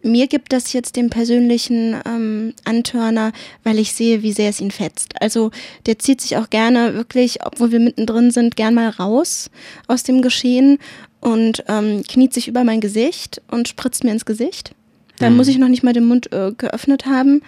mir 0.00 0.28
gibt 0.28 0.52
das 0.52 0.72
jetzt 0.72 0.94
den 0.94 1.10
persönlichen 1.10 1.96
ähm, 2.06 2.54
Antörner, 2.64 3.32
weil 3.64 3.80
ich 3.80 3.94
sehe, 3.94 4.22
wie 4.22 4.30
sehr 4.30 4.50
es 4.50 4.60
ihn 4.60 4.70
fetzt. 4.70 5.20
Also 5.20 5.50
der 5.86 5.98
zieht 5.98 6.20
sich 6.20 6.36
auch 6.36 6.50
gerne 6.50 6.94
wirklich, 6.94 7.44
obwohl 7.44 7.72
wir 7.72 7.80
mittendrin 7.80 8.30
sind, 8.30 8.54
gern 8.54 8.74
mal 8.74 8.90
raus 8.90 9.50
aus 9.88 10.04
dem 10.04 10.22
Geschehen 10.22 10.78
und 11.18 11.64
ähm, 11.66 12.04
kniet 12.06 12.32
sich 12.32 12.46
über 12.46 12.62
mein 12.62 12.80
Gesicht 12.80 13.42
und 13.50 13.66
spritzt 13.66 14.04
mir 14.04 14.12
ins 14.12 14.24
Gesicht. 14.24 14.70
Dann 15.18 15.36
muss 15.36 15.48
ich 15.48 15.58
noch 15.58 15.66
nicht 15.66 15.82
mal 15.82 15.94
den 15.94 16.06
Mund 16.06 16.32
äh, 16.32 16.52
geöffnet 16.56 17.06
haben. 17.06 17.42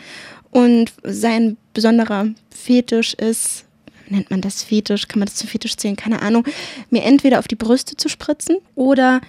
Und 0.51 0.93
sein 1.05 1.57
besonderer 1.75 2.29
Fetisch 2.51 3.15
ist, 3.15 3.65
nennt 4.09 4.31
man 4.31 4.41
das 4.41 4.63
Fetisch, 4.63 5.09
kann 5.09 5.21
man 5.21 5.27
das 5.27 5.37
zu 5.37 5.47
Fetisch 5.47 5.77
zählen, 5.77 5.97
keine 5.97 6.23
Ahnung, 6.23 6.45
mir 6.91 7.05
entweder 7.05 7.39
auf 7.39 7.49
die 7.49 7.57
Brüste 7.57 7.97
zu 7.97 8.09
spritzen 8.09 8.57
oder 8.75 9.21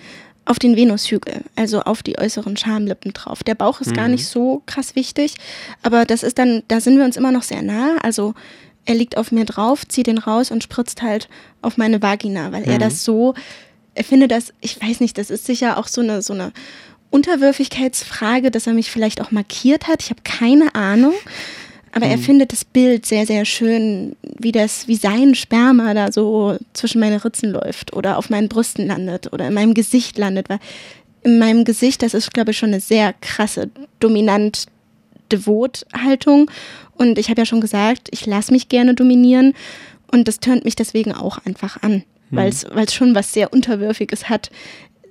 auf 0.46 0.58
den 0.58 0.76
Venushügel, 0.76 1.44
also 1.56 1.82
auf 1.82 2.02
die 2.02 2.18
äußeren 2.18 2.58
Schamlippen 2.58 3.14
drauf. 3.14 3.44
Der 3.44 3.56
Bauch 3.56 3.80
ist 3.80 3.94
gar 3.94 4.08
nicht 4.08 4.26
so 4.26 4.64
krass 4.66 4.96
wichtig, 4.96 5.36
aber 5.84 6.06
das 6.06 6.24
ist 6.24 6.40
dann, 6.40 6.64
da 6.68 6.82
sind 6.82 6.98
wir 6.98 7.06
uns 7.06 7.16
immer 7.16 7.32
noch 7.32 7.44
sehr 7.44 7.62
nah. 7.62 7.98
Also 8.02 8.34
er 8.86 8.96
liegt 8.96 9.18
auf 9.18 9.32
mir 9.32 9.46
drauf, 9.46 9.88
zieht 9.88 10.08
den 10.08 10.18
raus 10.18 10.50
und 10.50 10.64
spritzt 10.64 11.04
halt 11.04 11.30
auf 11.62 11.78
meine 11.78 12.02
Vagina, 12.02 12.52
weil 12.52 12.64
er 12.64 12.80
das 12.80 13.04
so, 13.04 13.36
er 13.94 14.04
findet 14.04 14.32
das, 14.32 14.52
ich 14.62 14.82
weiß 14.82 15.00
nicht, 15.00 15.18
das 15.18 15.30
ist 15.30 15.46
sicher 15.46 15.78
auch 15.78 15.88
so 15.88 16.02
eine, 16.02 16.24
so 16.24 16.34
eine 16.34 16.52
Unterwürfigkeitsfrage, 17.12 18.50
dass 18.50 18.66
er 18.66 18.74
mich 18.74 18.90
vielleicht 18.90 19.22
auch 19.22 19.32
markiert 19.32 19.88
hat. 19.88 20.02
Ich 20.02 20.10
habe 20.10 20.22
keine 20.24 20.74
Ahnung. 20.74 21.14
Aber 21.94 22.06
er 22.06 22.18
findet 22.18 22.54
das 22.54 22.64
Bild 22.64 23.06
sehr, 23.06 23.26
sehr 23.26 23.44
schön, 23.44 24.16
wie 24.40 24.54
das, 24.54 24.88
wie 24.88 24.96
sein 24.96 25.36
Sperma 25.36 25.94
da 25.94 26.12
so 26.12 26.58
zwischen 26.74 27.02
meine 27.02 27.24
Ritzen 27.24 27.52
läuft 27.52 27.94
oder 27.94 28.18
auf 28.18 28.30
meinen 28.30 28.48
Brüsten 28.48 28.88
landet 28.88 29.34
oder 29.34 29.48
in 29.48 29.54
meinem 29.54 29.74
Gesicht 29.74 30.18
landet. 30.18 30.50
Weil 30.50 30.60
in 31.24 31.38
meinem 31.38 31.66
Gesicht, 31.66 32.02
das 32.02 32.14
ist, 32.14 32.34
glaube 32.34 32.52
ich, 32.52 32.58
schon 32.58 32.70
eine 32.70 32.80
sehr 32.80 33.14
krasse, 33.20 33.70
dominant 34.00 34.68
Devot-Haltung. 35.32 36.50
Und 36.94 37.18
ich 37.18 37.30
habe 37.30 37.42
ja 37.42 37.46
schon 37.46 37.62
gesagt, 37.62 38.08
ich 38.12 38.26
lasse 38.26 38.54
mich 38.54 38.70
gerne 38.70 38.96
dominieren 38.96 39.54
und 40.12 40.28
das 40.28 40.40
tönt 40.40 40.66
mich 40.66 40.76
deswegen 40.76 41.14
auch 41.14 41.40
einfach 41.46 41.82
an, 41.82 42.04
mhm. 42.30 42.36
weil 42.36 42.50
es 42.50 42.94
schon 42.94 43.16
was 43.16 43.34
sehr 43.34 43.54
Unterwürfiges 43.54 44.30
hat, 44.30 44.50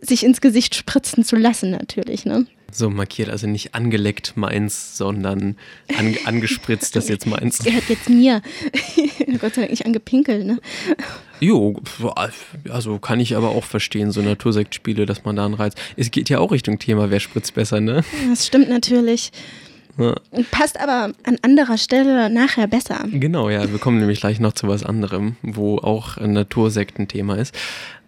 sich 0.01 0.25
ins 0.25 0.41
Gesicht 0.41 0.75
spritzen 0.75 1.25
zu 1.25 1.37
lassen 1.37 1.71
natürlich. 1.71 2.25
Ne? 2.25 2.47
So 2.73 2.91
markiert, 2.91 3.29
also 3.29 3.47
nicht 3.47 3.75
angeleckt 3.75 4.37
meins, 4.37 4.97
sondern 4.97 5.57
an, 5.97 6.17
angespritzt 6.25 6.97
das 6.97 7.09
jetzt 7.09 7.27
meins. 7.27 7.59
Das 7.59 7.67
gehört 7.67 7.89
jetzt 7.89 8.09
mir. 8.09 8.43
Gott 9.41 9.55
sei 9.55 9.63
Dank 9.63 9.71
nicht 9.71 9.87
angepinkelt, 9.87 10.47
ne? 10.47 10.59
Jo, 11.41 11.81
also 12.69 12.99
kann 12.99 13.19
ich 13.19 13.37
aber 13.37 13.51
auch 13.51 13.65
verstehen, 13.65 14.11
so 14.11 14.21
Natursektspiele, 14.21 15.07
dass 15.07 15.25
man 15.25 15.37
da 15.37 15.47
einen 15.47 15.55
Reiz. 15.55 15.75
Es 15.97 16.11
geht 16.11 16.29
ja 16.29 16.39
auch 16.39 16.53
Richtung 16.53 16.79
Thema, 16.79 17.11
wer 17.11 17.21
spritzt 17.21 17.55
besser, 17.55 17.81
ne? 17.81 18.05
Das 18.29 18.47
stimmt 18.47 18.69
natürlich. 18.69 19.33
Ja. 19.99 20.15
Passt 20.51 20.79
aber 20.81 21.13
an 21.25 21.39
anderer 21.43 21.79
Stelle 21.79 22.31
nachher 22.31 22.67
besser. 22.67 23.05
Genau, 23.11 23.51
ja, 23.51 23.71
wir 23.71 23.79
kommen 23.79 23.99
nämlich 23.99 24.21
gleich 24.21 24.41
noch 24.41 24.53
zu 24.53 24.69
was 24.69 24.85
anderem, 24.85 25.37
wo 25.43 25.79
auch 25.79 26.17
Natursekt 26.19 26.99
ein 26.99 27.09
Thema 27.09 27.37
ist. 27.37 27.55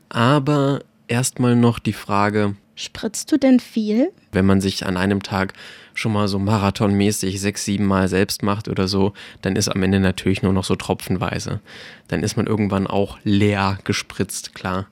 Aber 0.09 0.81
erstmal 1.09 1.57
noch 1.57 1.79
die 1.79 1.93
Frage, 1.93 2.55
Spritzt 2.75 3.31
du 3.31 3.37
denn 3.37 3.61
viel? 3.61 4.13
Wenn 4.33 4.47
man 4.47 4.61
sich 4.61 4.87
an 4.87 4.97
einem 4.97 5.23
Tag 5.23 5.53
schon 5.95 6.13
mal 6.13 6.27
so 6.27 6.39
marathonmäßig 6.39 7.41
sechs, 7.41 7.65
sieben 7.65 7.85
Mal 7.85 8.09
selbst 8.09 8.43
macht 8.43 8.69
oder 8.69 8.89
so, 8.89 9.13
dann 9.43 9.57
ist 9.57 9.69
am 9.69 9.83
Ende 9.83 10.01
natürlich 10.01 10.43
nur 10.43 10.53
noch 10.53 10.65
so 10.65 10.75
tropfenweise. 10.75 11.61
Dann 12.09 12.23
ist 12.23 12.37
man 12.37 12.47
irgendwann 12.47 12.87
auch 12.87 13.19
leer 13.25 13.79
gespritzt, 13.85 14.55
klar. 14.55 14.89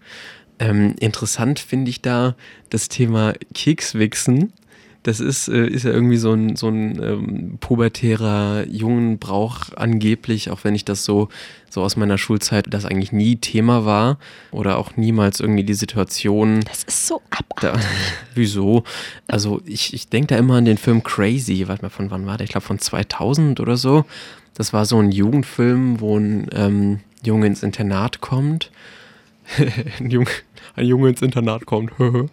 Ähm, 0.59 0.95
interessant 1.01 1.59
finde 1.59 1.91
ich 1.91 2.03
da 2.03 2.37
das 2.69 2.89
Thema 2.89 3.33
Kekswichsen 3.55 4.53
das 5.02 5.21
ist, 5.21 5.49
äh, 5.49 5.66
ist 5.66 5.85
ja 5.85 5.92
irgendwie 5.92 6.19
so 6.19 6.33
ein, 6.33 6.57
so 6.57 6.69
ein 6.69 7.02
ähm, 7.02 7.59
pubertärer 7.61 8.66
Jungenbrauch 8.66 9.73
angeblich, 9.75 10.50
auch 10.50 10.64
wenn 10.64 10.75
ich 10.75 10.85
das 10.85 11.04
so, 11.04 11.30
so 11.71 11.83
aus 11.83 11.97
meiner 11.97 12.19
Schulzeit, 12.19 12.66
das 12.69 12.85
eigentlich 12.85 13.12
nie 13.12 13.37
Thema 13.37 13.87
war 13.87 14.19
oder 14.50 14.76
auch 14.76 14.97
niemals 14.97 15.40
irgendwie 15.40 15.64
die 15.64 15.75
Situation. 15.75 16.61
Das 16.61 16.85
ist 16.85 17.07
so 17.07 17.23
abartig. 17.30 17.61
Da, 17.61 17.80
wieso? 18.35 18.85
Also 19.26 19.62
ich, 19.64 19.95
ich 19.95 20.09
denke 20.09 20.35
da 20.35 20.37
immer 20.37 20.57
an 20.57 20.66
den 20.66 20.78
Film 20.78 21.02
Crazy, 21.02 21.66
warte 21.69 21.83
mal, 21.83 21.90
von 21.90 22.11
wann 22.11 22.26
war 22.26 22.37
der? 22.37 22.45
Ich 22.45 22.50
glaube 22.50 22.66
von 22.66 22.78
2000 22.78 23.59
oder 23.61 23.78
so. 23.78 24.04
Das 24.54 24.75
war 24.75 24.85
so 24.85 24.99
ein 24.99 25.12
Jugendfilm, 25.12 26.00
wo 26.00 26.19
ein 26.19 26.49
ähm, 26.52 27.00
Junge 27.25 27.47
ins 27.47 27.62
Internat 27.62 28.21
kommt. 28.21 28.71
ein, 29.99 30.11
Junge, 30.11 30.30
ein 30.76 30.87
Junge 30.87 31.09
ins 31.09 31.23
Internat 31.23 31.64
kommt. 31.64 31.92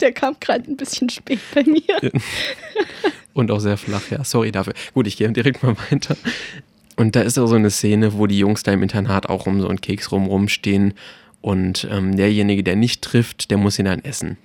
Der 0.00 0.12
kam 0.12 0.36
gerade 0.40 0.70
ein 0.70 0.76
bisschen 0.76 1.08
spät 1.08 1.40
bei 1.54 1.64
mir. 1.64 2.12
Und 3.32 3.50
auch 3.50 3.60
sehr 3.60 3.76
flach, 3.76 4.10
ja. 4.10 4.24
Sorry 4.24 4.52
dafür. 4.52 4.74
Gut, 4.94 5.06
ich 5.06 5.16
gehe 5.16 5.30
direkt 5.30 5.62
mal 5.62 5.76
weiter. 5.90 6.16
Und 6.96 7.14
da 7.14 7.20
ist 7.20 7.38
auch 7.38 7.46
so 7.46 7.56
eine 7.56 7.70
Szene, 7.70 8.14
wo 8.14 8.26
die 8.26 8.38
Jungs 8.38 8.62
da 8.62 8.72
im 8.72 8.82
Internat 8.82 9.28
auch 9.28 9.46
um 9.46 9.60
so 9.60 9.68
einen 9.68 9.80
Keks 9.80 10.10
rum 10.12 10.26
rumstehen. 10.26 10.94
Und 11.42 11.86
ähm, 11.90 12.16
derjenige, 12.16 12.64
der 12.64 12.76
nicht 12.76 13.02
trifft, 13.02 13.50
der 13.50 13.58
muss 13.58 13.78
ihn 13.78 13.84
dann 13.84 14.02
essen. 14.04 14.38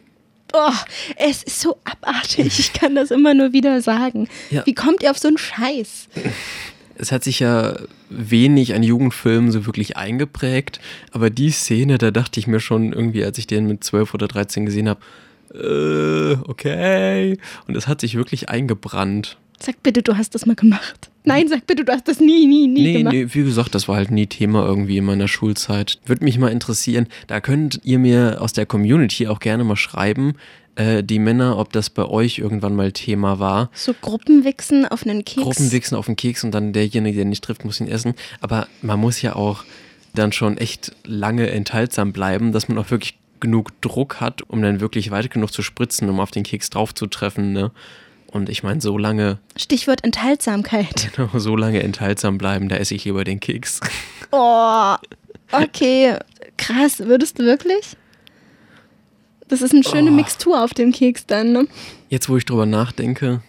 Oh, 0.54 0.74
es 1.16 1.44
ist 1.44 1.62
so 1.62 1.78
abartig. 1.86 2.60
Ich 2.60 2.74
kann 2.74 2.96
das 2.96 3.10
immer 3.10 3.34
nur 3.34 3.54
wieder 3.54 3.82
sagen. 3.82 4.28
Ja. 4.50 4.66
Wie 4.66 4.76
kommt 4.76 5.02
ihr 5.02 5.12
auf 5.12 5.18
so 5.18 5.30
einen 5.30 5.38
Scheiß? 5.38 6.10
Es 6.96 7.12
hat 7.12 7.24
sich 7.24 7.40
ja 7.40 7.78
wenig 8.10 8.76
an 8.76 8.84
Jugendfilmen 8.84 9.52
so 9.52 9.66
wirklich 9.66 9.96
eingeprägt, 9.98 10.82
aber 11.12 11.30
die 11.30 11.50
Szene, 11.50 11.98
da 11.98 12.12
dachte 12.12 12.40
ich 12.40 12.48
mir 12.48 12.60
schon 12.60 12.92
irgendwie, 12.92 13.24
als 13.24 13.38
ich 13.38 13.48
den 13.48 13.66
mit 13.66 13.84
12 13.84 14.14
oder 14.14 14.28
13 14.28 14.66
gesehen 14.66 14.90
habe, 14.90 15.00
äh, 15.54 16.34
okay. 16.48 17.38
Und 17.68 17.76
es 17.76 17.88
hat 17.88 18.02
sich 18.02 18.16
wirklich 18.16 18.50
eingebrannt. 18.50 19.38
Sag 19.60 19.84
bitte, 19.84 20.02
du 20.02 20.18
hast 20.18 20.34
das 20.34 20.46
mal 20.48 20.56
gemacht. 20.56 21.12
Nein, 21.24 21.48
sag 21.48 21.68
bitte, 21.68 21.86
du 21.86 21.94
hast 21.94 22.08
das 22.08 22.20
nie, 22.20 22.48
nie, 22.48 22.68
nie 22.68 22.82
nee, 22.82 22.94
gemacht. 22.98 23.14
Nee, 23.14 23.28
wie 23.32 23.44
gesagt, 23.44 23.76
das 23.76 23.88
war 23.88 23.98
halt 23.98 24.10
nie 24.10 24.26
Thema 24.26 24.66
irgendwie 24.66 24.98
in 24.98 25.06
meiner 25.06 25.28
Schulzeit. 25.28 26.00
Würde 26.06 26.24
mich 26.24 26.40
mal 26.40 26.48
interessieren. 26.48 27.08
Da 27.28 27.42
könnt 27.42 27.80
ihr 27.84 28.00
mir 28.00 28.42
aus 28.42 28.54
der 28.54 28.66
Community 28.66 29.28
auch 29.28 29.40
gerne 29.40 29.64
mal 29.64 29.76
schreiben, 29.76 30.34
äh, 30.76 31.04
die 31.04 31.20
Männer, 31.20 31.60
ob 31.60 31.74
das 31.74 31.92
bei 31.92 32.06
euch 32.06 32.40
irgendwann 32.40 32.76
mal 32.76 32.92
Thema 32.92 33.40
war. 33.40 33.70
So 33.74 33.94
Gruppenwichsen 33.94 34.88
auf 34.88 35.06
einen 35.06 35.24
Keks. 35.26 35.44
Gruppenwichsen 35.44 35.96
auf 35.96 36.08
einen 36.08 36.16
Keks 36.16 36.44
und 36.44 36.52
dann 36.52 36.74
derjenige, 36.74 37.18
der 37.18 37.26
nicht 37.26 37.44
trifft, 37.44 37.66
muss 37.66 37.80
ihn 37.80 37.88
essen. 37.88 38.16
Aber 38.40 38.68
man 38.82 39.00
muss 39.00 39.22
ja 39.22 39.36
auch 39.36 39.64
dann 40.16 40.32
schon 40.32 40.58
echt 40.58 40.94
lange 41.06 41.50
enthaltsam 41.52 42.14
bleiben, 42.14 42.52
dass 42.52 42.68
man 42.68 42.78
auch 42.78 42.90
wirklich 42.90 43.18
genug 43.42 43.80
Druck 43.82 44.22
hat, 44.22 44.42
um 44.44 44.62
dann 44.62 44.80
wirklich 44.80 45.12
weit 45.12 45.30
genug 45.30 45.52
zu 45.52 45.62
spritzen, 45.62 46.10
um 46.10 46.20
auf 46.20 46.32
den 46.32 46.44
Keks 46.44 46.70
drauf 46.70 46.94
zu 46.94 47.08
treffen. 47.08 47.52
Ne? 47.52 47.72
Und 48.32 48.50
ich 48.50 48.64
meine, 48.64 48.80
so 48.80 48.98
lange. 48.98 49.40
Stichwort 49.58 50.04
Enthaltsamkeit. 50.04 51.12
Genau, 51.16 51.38
so 51.38 51.56
lange 51.56 51.84
enthaltsam 51.84 52.38
bleiben, 52.38 52.70
da 52.70 52.78
esse 52.78 52.96
ich 52.96 53.04
lieber 53.04 53.24
den 53.24 53.40
Keks. 53.40 53.82
Oh, 54.32 54.96
okay. 55.52 56.16
Krass, 56.58 57.00
würdest 57.00 57.40
du 57.40 57.44
wirklich? 57.44 57.98
Das 59.50 59.62
ist 59.62 59.74
eine 59.74 59.84
schöne 59.84 60.12
oh. 60.12 60.14
Mixtur 60.14 60.64
auf 60.64 60.74
dem 60.74 60.94
Keks 60.94 61.26
dann, 61.26 61.52
ne? 61.52 61.68
Jetzt, 62.08 62.30
wo 62.30 62.38
ich 62.38 62.46
drüber 62.46 62.66
nachdenke, 62.66 63.42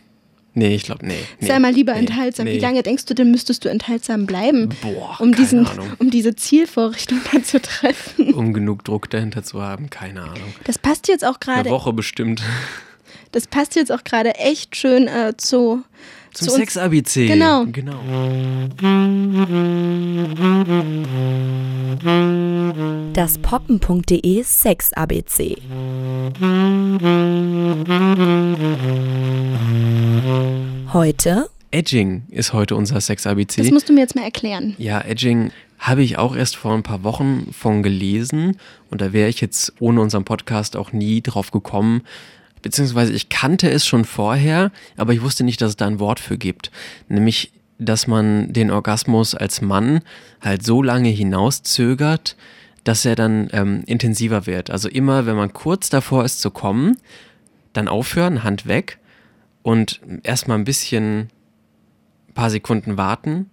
Nee, 0.55 0.75
ich 0.75 0.83
glaube, 0.83 1.07
nee, 1.07 1.15
nee. 1.41 1.47
Sei 1.47 1.59
mal 1.59 1.73
lieber 1.73 1.95
nee, 1.95 2.01
enthaltsam. 2.01 2.45
Nee. 2.45 2.55
Wie 2.55 2.59
lange 2.59 2.83
denkst 2.83 3.07
du 3.07 3.15
denn, 3.15 3.31
müsstest 3.31 3.65
du 3.65 3.71
enthaltsam 3.71 4.27
bleiben? 4.27 4.69
Boah, 4.83 5.17
um, 5.19 5.35
diesen, 5.35 5.67
um 5.99 6.11
diese 6.11 6.37
Zielvorrichtung 6.37 7.21
dann 7.33 7.45
zu 7.45 7.61
treffen. 7.61 8.35
Um 8.35 8.53
genug 8.53 8.85
Druck 8.85 9.09
dahinter 9.09 9.43
zu 9.43 9.63
haben, 9.63 9.89
keine 9.89 10.23
Ahnung. 10.23 10.55
Das 10.65 10.79
passt 10.79 11.09
jetzt 11.09 11.25
auch 11.25 11.41
gerade. 11.41 11.61
Eine 11.61 11.71
Woche 11.71 11.93
bestimmt. 11.93 12.43
Das 13.33 13.47
passt 13.47 13.77
jetzt 13.77 13.91
auch 13.91 14.05
gerade 14.05 14.35
echt 14.35 14.77
schön 14.77 15.09
äh, 15.09 15.35
zu. 15.39 15.83
Zum 16.33 16.49
Sex-ABC. 16.49 17.27
Genau. 17.27 17.67
genau. 17.67 18.01
Das 23.13 23.37
poppen.de 23.39 24.43
Sex-ABC. 24.43 25.57
Heute 30.93 31.51
Edging 31.71 32.23
ist 32.31 32.53
heute 32.55 32.77
unser 32.77 33.01
Sex-ABC. 33.01 33.63
Das 33.63 33.71
musst 33.71 33.89
du 33.89 33.93
mir 33.93 34.01
jetzt 34.01 34.15
mal 34.15 34.25
erklären. 34.25 34.75
Ja, 34.79 35.01
Edging 35.03 35.51
habe 35.79 36.03
ich 36.03 36.17
auch 36.17 36.35
erst 36.35 36.57
vor 36.57 36.73
ein 36.73 36.83
paar 36.83 37.03
Wochen 37.03 37.53
von 37.53 37.83
gelesen 37.83 38.57
und 38.91 39.03
da 39.03 39.13
wäre 39.13 39.29
ich 39.29 39.43
jetzt 39.43 39.75
ohne 39.81 40.01
unseren 40.01 40.25
Podcast 40.25 40.77
auch 40.77 40.93
nie 40.93 41.21
drauf 41.21 41.51
gekommen. 41.51 42.03
Beziehungsweise 42.63 43.13
ich 43.13 43.29
kannte 43.29 43.71
es 43.71 43.87
schon 43.87 44.05
vorher, 44.05 44.71
aber 44.97 45.13
ich 45.13 45.23
wusste 45.23 45.45
nicht, 45.45 45.61
dass 45.61 45.71
es 45.71 45.77
da 45.77 45.87
ein 45.87 45.99
Wort 45.99 46.21
für 46.21 46.39
gibt. 46.39 46.71
Nämlich, 47.09 47.53
dass 47.79 48.07
man 48.07 48.53
den 48.53 48.71
Orgasmus 48.71 49.35
als 49.35 49.61
Mann 49.61 50.01
halt 50.41 50.65
so 50.65 50.83
lange 50.83 51.09
hinauszögert, 51.09 52.37
dass 52.85 53.05
er 53.05 53.17
dann 53.17 53.49
ähm, 53.53 53.83
intensiver 53.87 54.47
wird. 54.47 54.71
Also 54.71 54.89
immer, 54.89 55.27
wenn 55.27 55.37
man 55.37 55.53
kurz 55.53 55.89
davor 55.89 56.25
ist 56.25 56.41
zu 56.41 56.51
kommen, 56.51 56.97
dann 57.73 57.89
aufhören, 57.89 58.43
Hand 58.45 58.67
weg 58.67 58.99
und 59.63 60.01
erstmal 60.23 60.59
ein 60.59 60.65
bisschen, 60.65 61.29
ein 62.29 62.35
paar 62.35 62.51
Sekunden 62.51 62.97
warten 62.97 63.51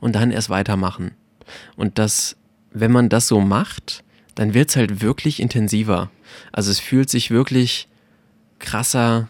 und 0.00 0.14
dann 0.14 0.30
erst 0.30 0.50
weitermachen. 0.50 1.12
Und 1.76 1.98
das, 1.98 2.36
wenn 2.70 2.92
man 2.92 3.08
das 3.08 3.28
so 3.28 3.40
macht, 3.40 4.02
dann 4.34 4.54
wird 4.54 4.70
es 4.70 4.76
halt 4.76 5.00
wirklich 5.00 5.40
intensiver. 5.40 6.10
Also 6.52 6.70
es 6.70 6.78
fühlt 6.78 7.08
sich 7.08 7.30
wirklich 7.30 7.88
krasser 8.58 9.28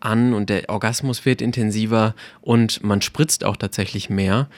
an 0.00 0.32
und 0.32 0.48
der 0.50 0.68
Orgasmus 0.68 1.26
wird 1.26 1.42
intensiver 1.42 2.14
und 2.40 2.82
man 2.82 3.02
spritzt 3.02 3.44
auch 3.44 3.56
tatsächlich 3.56 4.10
mehr. 4.10 4.48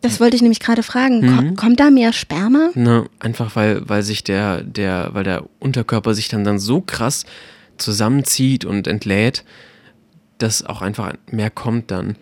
Das 0.00 0.20
wollte 0.20 0.36
ich 0.36 0.42
nämlich 0.42 0.60
gerade 0.60 0.82
fragen. 0.82 1.20
Mhm. 1.20 1.56
Kommt 1.56 1.80
da 1.80 1.90
mehr 1.90 2.12
Sperma? 2.12 2.70
Ne, 2.74 3.08
einfach 3.18 3.56
weil, 3.56 3.88
weil 3.88 4.02
sich 4.02 4.24
der, 4.24 4.62
der, 4.62 5.10
weil 5.12 5.24
der 5.24 5.44
Unterkörper 5.58 6.14
sich 6.14 6.28
dann, 6.28 6.44
dann 6.44 6.58
so 6.58 6.80
krass 6.80 7.24
zusammenzieht 7.76 8.64
und 8.64 8.86
entlädt, 8.86 9.44
dass 10.38 10.64
auch 10.64 10.82
einfach 10.82 11.14
mehr 11.30 11.50
kommt 11.50 11.90
dann. 11.90 12.16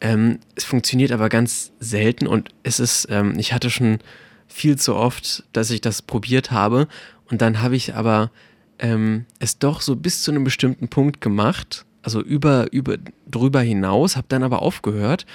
Ähm, 0.00 0.38
es 0.54 0.64
funktioniert 0.64 1.12
aber 1.12 1.28
ganz 1.28 1.72
selten 1.80 2.26
und 2.26 2.50
es 2.62 2.80
ist, 2.80 3.08
ähm, 3.10 3.38
ich 3.38 3.52
hatte 3.52 3.70
schon 3.70 3.98
viel 4.46 4.76
zu 4.76 4.94
oft, 4.94 5.44
dass 5.52 5.70
ich 5.70 5.80
das 5.80 6.02
probiert 6.02 6.50
habe 6.50 6.86
und 7.30 7.42
dann 7.42 7.60
habe 7.60 7.76
ich 7.76 7.94
aber 7.94 8.30
ähm, 8.78 9.26
es 9.38 9.58
doch 9.58 9.80
so 9.80 9.96
bis 9.96 10.22
zu 10.22 10.30
einem 10.30 10.44
bestimmten 10.44 10.88
Punkt 10.88 11.20
gemacht, 11.20 11.84
also 12.02 12.20
über, 12.20 12.72
über 12.72 12.96
drüber 13.30 13.60
hinaus, 13.60 14.16
habe 14.16 14.26
dann 14.28 14.42
aber 14.42 14.62
aufgehört 14.62 15.26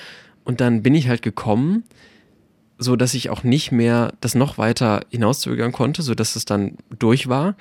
und 0.43 0.61
dann 0.61 0.83
bin 0.83 0.95
ich 0.95 1.09
halt 1.09 1.21
gekommen, 1.21 1.83
so 2.77 2.95
dass 2.95 3.13
ich 3.13 3.29
auch 3.29 3.43
nicht 3.43 3.71
mehr 3.71 4.13
das 4.21 4.35
noch 4.35 4.57
weiter 4.57 5.01
hinauszögern 5.09 5.71
konnte, 5.71 6.01
so 6.01 6.15
dass 6.15 6.35
es 6.35 6.45
dann 6.45 6.77
durch 6.97 7.29
war. 7.29 7.55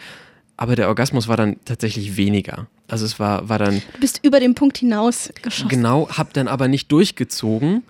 Aber 0.56 0.76
der 0.76 0.88
Orgasmus 0.88 1.26
war 1.26 1.36
dann 1.36 1.56
tatsächlich 1.64 2.16
weniger. 2.16 2.66
Also 2.86 3.06
es 3.06 3.18
war, 3.18 3.48
war 3.48 3.58
dann. 3.58 3.82
Du 3.94 4.00
bist 4.00 4.20
über 4.22 4.40
den 4.40 4.54
Punkt 4.54 4.78
hinaus 4.78 5.30
geschossen. 5.42 5.68
Genau, 5.68 6.08
hab 6.10 6.32
dann 6.34 6.48
aber 6.48 6.68
nicht 6.68 6.92
durchgezogen. 6.92 7.82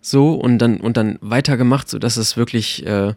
So 0.00 0.34
und 0.34 0.58
dann 0.58 0.78
und 0.78 0.96
dann 0.96 1.18
weitergemacht, 1.20 1.88
so 1.88 1.98
dass 1.98 2.16
es 2.16 2.36
wirklich 2.36 2.86
äh, 2.86 3.14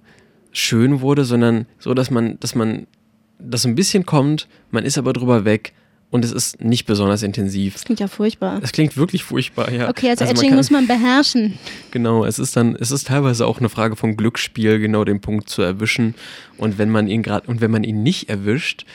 schön 0.51 1.01
wurde, 1.01 1.25
sondern 1.25 1.65
so, 1.79 1.93
dass 1.93 2.11
man, 2.11 2.39
dass 2.39 2.55
man 2.55 2.87
das 3.39 3.65
ein 3.65 3.75
bisschen 3.75 4.05
kommt, 4.05 4.47
man 4.71 4.85
ist 4.85 4.97
aber 4.97 5.13
drüber 5.13 5.45
weg 5.45 5.73
und 6.11 6.23
es 6.23 6.31
ist 6.31 6.63
nicht 6.63 6.85
besonders 6.85 7.23
intensiv. 7.23 7.73
Das 7.73 7.85
klingt 7.85 7.99
ja 7.99 8.07
furchtbar. 8.07 8.59
Es 8.61 8.71
klingt 8.71 8.95
wirklich 8.97 9.23
furchtbar, 9.23 9.71
ja. 9.71 9.89
Okay, 9.89 10.09
also, 10.11 10.25
man 10.25 10.35
Edging 10.35 10.49
kann- 10.49 10.57
muss 10.57 10.69
man 10.69 10.85
beherrschen. 10.87 11.57
Genau, 11.91 12.23
es 12.25 12.37
ist 12.39 12.55
dann, 12.55 12.75
es 12.75 12.91
ist 12.91 13.07
teilweise 13.07 13.47
auch 13.47 13.59
eine 13.59 13.69
Frage 13.69 13.95
von 13.95 14.15
Glücksspiel, 14.15 14.79
genau 14.79 15.03
den 15.03 15.21
Punkt 15.21 15.49
zu 15.49 15.61
erwischen. 15.63 16.13
Und 16.57 16.77
wenn 16.77 16.89
man 16.89 17.07
ihn 17.07 17.23
gerade, 17.23 17.47
und 17.47 17.61
wenn 17.61 17.71
man 17.71 17.83
ihn 17.83 18.03
nicht 18.03 18.29
erwischt, 18.29 18.85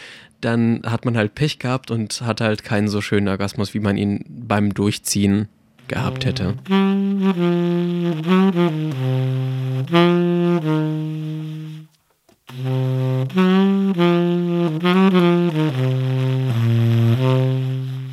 dann 0.41 0.83
hat 0.87 1.05
man 1.05 1.17
halt 1.17 1.35
Pech 1.35 1.59
gehabt 1.59 1.91
und 1.91 2.21
hat 2.21 2.41
halt 2.41 2.63
keinen 2.63 2.87
so 2.89 3.01
schönen 3.01 3.27
Orgasmus, 3.27 3.75
wie 3.75 3.81
man 3.81 3.97
ihn 3.97 4.25
beim 4.29 4.73
Durchziehen 4.73 5.49
gehabt 5.89 6.25
hätte. 6.25 6.55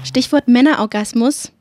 Stichwort 0.04 0.48
Männerorgasmus. 0.48 1.52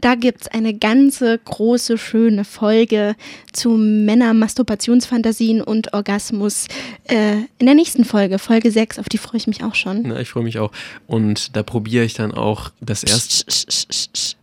Da 0.00 0.14
gibt 0.16 0.42
es 0.42 0.48
eine 0.48 0.74
ganze 0.74 1.38
große, 1.38 1.98
schöne 1.98 2.44
Folge 2.44 3.14
zu 3.52 3.70
Männer-Masturbationsfantasien 3.70 5.62
und 5.62 5.94
Orgasmus 5.94 6.66
äh, 7.04 7.38
in 7.58 7.66
der 7.66 7.74
nächsten 7.74 8.04
Folge, 8.04 8.38
Folge 8.38 8.70
6, 8.70 8.98
auf 8.98 9.08
die 9.08 9.18
freue 9.18 9.36
ich 9.38 9.46
mich 9.46 9.64
auch 9.64 9.76
schon. 9.76 10.02
Na, 10.02 10.20
ich 10.20 10.28
freue 10.28 10.44
mich 10.44 10.58
auch. 10.58 10.72
Und 11.06 11.56
da 11.56 11.62
probiere 11.62 12.04
ich 12.04 12.14
dann 12.14 12.32
auch 12.32 12.70
das 12.80 13.04
erste. 13.04 13.44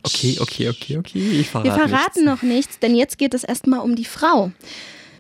Okay, 0.03 0.38
okay, 0.39 0.70
okay, 0.70 0.98
okay. 0.98 1.20
Ich 1.20 1.50
verrate 1.50 1.70
Wir 1.70 1.75
verraten 1.75 2.24
nichts. 2.24 2.25
noch 2.25 2.41
nichts, 2.41 2.79
denn 2.79 2.96
jetzt 2.96 3.18
geht 3.18 3.34
es 3.34 3.44
erstmal 3.44 3.79
um 3.79 3.96
die 3.96 4.06
Frau. 4.06 4.51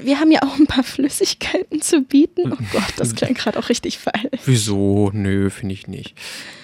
Wir 0.01 0.19
haben 0.19 0.31
ja 0.31 0.41
auch 0.43 0.57
ein 0.57 0.65
paar 0.67 0.83
Flüssigkeiten 0.95 1.81
zu 1.81 2.01
bieten. 2.01 2.51
Oh 2.53 2.57
Gott, 2.71 2.93
das 2.97 3.15
klang 3.15 3.33
gerade 3.33 3.59
auch 3.59 3.69
richtig 3.69 3.97
falsch. 3.99 4.41
Wieso? 4.45 5.11
Nö, 5.13 5.49
finde 5.49 5.73
ich 5.73 5.87
nicht. 5.87 6.15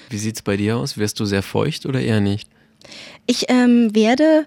Wie 0.09 0.17
sieht's 0.17 0.41
bei 0.41 0.57
dir 0.57 0.77
aus? 0.77 0.97
Wirst 0.97 1.19
du 1.19 1.25
sehr 1.25 1.43
feucht 1.43 1.85
oder 1.85 1.99
eher 2.01 2.21
nicht? 2.21 2.49
Ich 3.25 3.45
ähm, 3.49 3.93
werde 3.95 4.45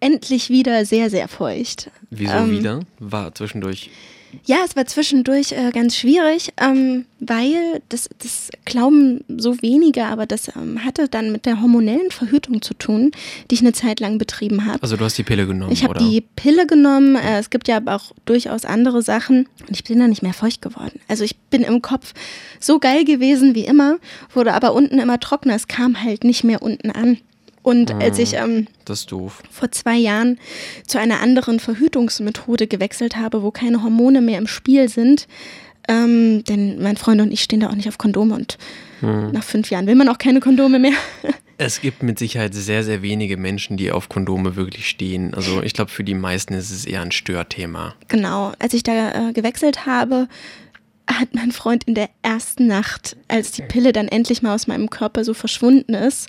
endlich 0.00 0.50
wieder 0.50 0.84
sehr, 0.84 1.10
sehr 1.10 1.28
feucht. 1.28 1.90
Wieso 2.10 2.32
Ähm, 2.34 2.50
wieder? 2.50 2.80
War 2.98 3.34
zwischendurch. 3.34 3.90
Ja, 4.44 4.58
es 4.64 4.76
war 4.76 4.86
zwischendurch 4.86 5.52
äh, 5.52 5.70
ganz 5.72 5.96
schwierig, 5.96 6.52
ähm, 6.60 7.06
weil 7.20 7.82
das, 7.88 8.08
das 8.18 8.50
glauben 8.64 9.24
so 9.28 9.60
wenige, 9.62 10.04
aber 10.04 10.26
das 10.26 10.48
ähm, 10.56 10.84
hatte 10.84 11.08
dann 11.08 11.32
mit 11.32 11.46
der 11.46 11.60
hormonellen 11.60 12.10
Verhütung 12.10 12.62
zu 12.62 12.74
tun, 12.74 13.12
die 13.50 13.54
ich 13.54 13.60
eine 13.60 13.72
Zeit 13.72 14.00
lang 14.00 14.18
betrieben 14.18 14.66
habe. 14.66 14.82
Also 14.82 14.96
du 14.96 15.04
hast 15.04 15.16
die 15.18 15.22
Pille 15.22 15.46
genommen, 15.46 15.72
Ich 15.72 15.84
habe 15.84 15.98
die 15.98 16.20
Pille 16.36 16.66
genommen. 16.66 17.16
Äh, 17.16 17.38
es 17.38 17.50
gibt 17.50 17.68
ja 17.68 17.78
aber 17.78 17.96
auch 17.96 18.12
durchaus 18.24 18.64
andere 18.64 19.02
Sachen. 19.02 19.48
Und 19.66 19.70
ich 19.70 19.84
bin 19.84 19.98
da 19.98 20.08
nicht 20.08 20.22
mehr 20.22 20.34
feucht 20.34 20.62
geworden. 20.62 21.00
Also 21.08 21.24
ich 21.24 21.36
bin 21.36 21.62
im 21.62 21.82
Kopf 21.82 22.12
so 22.60 22.78
geil 22.78 23.04
gewesen 23.04 23.54
wie 23.54 23.64
immer, 23.64 23.98
wurde 24.34 24.52
aber 24.54 24.74
unten 24.74 24.98
immer 24.98 25.18
trockener. 25.18 25.54
Es 25.54 25.68
kam 25.68 26.02
halt 26.02 26.24
nicht 26.24 26.44
mehr 26.44 26.62
unten 26.62 26.90
an. 26.90 27.18
Und 27.66 27.92
als 27.94 28.20
ich 28.20 28.34
ähm, 28.34 28.68
vor 29.50 29.72
zwei 29.72 29.96
Jahren 29.96 30.38
zu 30.86 31.00
einer 31.00 31.20
anderen 31.20 31.58
Verhütungsmethode 31.58 32.68
gewechselt 32.68 33.16
habe, 33.16 33.42
wo 33.42 33.50
keine 33.50 33.82
Hormone 33.82 34.20
mehr 34.20 34.38
im 34.38 34.46
Spiel 34.46 34.88
sind, 34.88 35.26
ähm, 35.88 36.44
denn 36.44 36.80
mein 36.80 36.96
Freund 36.96 37.20
und 37.20 37.32
ich 37.32 37.42
stehen 37.42 37.58
da 37.58 37.68
auch 37.68 37.74
nicht 37.74 37.88
auf 37.88 37.98
Kondome 37.98 38.36
und 38.36 38.56
nach 39.02 39.42
fünf 39.42 39.68
Jahren 39.70 39.88
will 39.88 39.96
man 39.96 40.08
auch 40.08 40.18
keine 40.18 40.38
Kondome 40.38 40.78
mehr. 40.78 40.94
Es 41.58 41.80
gibt 41.80 42.02
mit 42.02 42.18
Sicherheit 42.18 42.54
sehr, 42.54 42.84
sehr 42.84 43.00
wenige 43.00 43.38
Menschen, 43.38 43.78
die 43.78 43.90
auf 43.90 44.10
Kondome 44.10 44.56
wirklich 44.56 44.90
stehen. 44.90 45.32
Also 45.32 45.62
ich 45.62 45.72
glaube, 45.72 45.90
für 45.90 46.04
die 46.04 46.12
meisten 46.12 46.52
ist 46.52 46.70
es 46.70 46.84
eher 46.84 47.00
ein 47.00 47.12
Störthema. 47.12 47.94
Genau, 48.08 48.52
als 48.58 48.74
ich 48.74 48.82
da 48.82 49.30
äh, 49.30 49.32
gewechselt 49.32 49.86
habe, 49.86 50.28
hat 51.10 51.28
mein 51.32 51.52
Freund 51.52 51.84
in 51.84 51.94
der 51.94 52.10
ersten 52.20 52.66
Nacht, 52.66 53.16
als 53.28 53.52
die 53.52 53.62
Pille 53.62 53.94
dann 53.94 54.06
endlich 54.08 54.42
mal 54.42 54.54
aus 54.54 54.66
meinem 54.66 54.90
Körper 54.90 55.24
so 55.24 55.32
verschwunden 55.32 55.94
ist, 55.94 56.28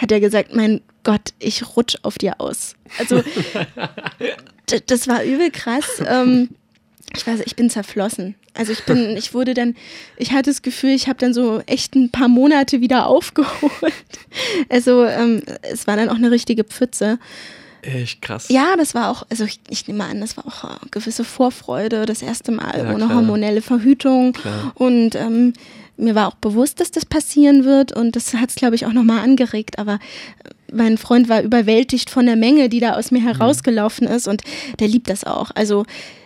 hat 0.00 0.10
er 0.12 0.20
gesagt, 0.20 0.54
mein 0.54 0.80
Gott, 1.04 1.32
ich 1.38 1.76
rutsch 1.76 1.96
auf 2.02 2.18
dir 2.18 2.40
aus. 2.40 2.74
Also 2.98 3.22
das 4.86 5.08
war 5.08 5.24
übel 5.24 5.50
krass. 5.50 6.02
Ähm, 6.06 6.50
ich 7.16 7.26
weiß, 7.26 7.40
ich 7.44 7.56
bin 7.56 7.70
zerflossen. 7.70 8.34
Also 8.54 8.72
ich 8.72 8.84
bin, 8.84 9.10
ich 9.16 9.34
wurde 9.34 9.54
dann, 9.54 9.74
ich 10.16 10.32
hatte 10.32 10.50
das 10.50 10.62
Gefühl, 10.62 10.90
ich 10.90 11.08
habe 11.08 11.18
dann 11.18 11.34
so 11.34 11.60
echt 11.66 11.94
ein 11.94 12.10
paar 12.10 12.28
Monate 12.28 12.80
wieder 12.80 13.06
aufgeholt. 13.08 13.92
Also 14.68 15.04
ähm, 15.04 15.42
es 15.62 15.86
war 15.86 15.96
dann 15.96 16.08
auch 16.08 16.16
eine 16.16 16.30
richtige 16.30 16.64
Pfütze. 16.64 17.18
Echt 17.82 18.20
krass. 18.20 18.48
Ja, 18.50 18.74
das 18.76 18.94
war 18.94 19.10
auch, 19.10 19.24
also 19.30 19.44
ich, 19.44 19.58
ich 19.70 19.88
nehme 19.88 20.04
an, 20.04 20.20
das 20.20 20.36
war 20.36 20.46
auch 20.46 20.64
äh, 20.64 20.76
gewisse 20.90 21.24
Vorfreude, 21.24 22.04
das 22.04 22.20
erste 22.20 22.52
Mal 22.52 22.76
Ja, 22.76 22.90
ohne 22.92 23.06
klar. 23.06 23.14
hormonelle 23.14 23.62
Verhütung. 23.62 24.34
Klar. 24.34 24.72
Und 24.74 25.14
ähm, 25.14 25.54
mir 25.96 26.14
war 26.14 26.28
auch 26.28 26.34
bewusst, 26.34 26.80
dass 26.80 26.90
das 26.90 27.04
passieren 27.04 27.64
wird 27.64 27.92
und 27.92 28.16
das 28.16 28.34
hat 28.34 28.50
es, 28.50 28.54
glaube 28.54 28.74
ich, 28.74 28.86
auch 28.86 28.92
nochmal 28.92 29.20
angeregt. 29.20 29.78
Aber 29.78 29.94
äh, 29.94 30.50
mein 30.72 30.98
Freund 30.98 31.28
war 31.28 31.42
überwältigt 31.42 32.10
von 32.10 32.26
der 32.26 32.36
Menge, 32.36 32.68
die 32.68 32.80
da 32.80 32.94
aus 32.94 33.10
mir 33.10 33.22
herausgelaufen 33.22 34.06
ist 34.06 34.28
und 34.28 34.42
der 34.78 34.88
liebt 34.88 35.08
das 35.08 35.24
auch. 35.24 35.50
Also 35.54 35.84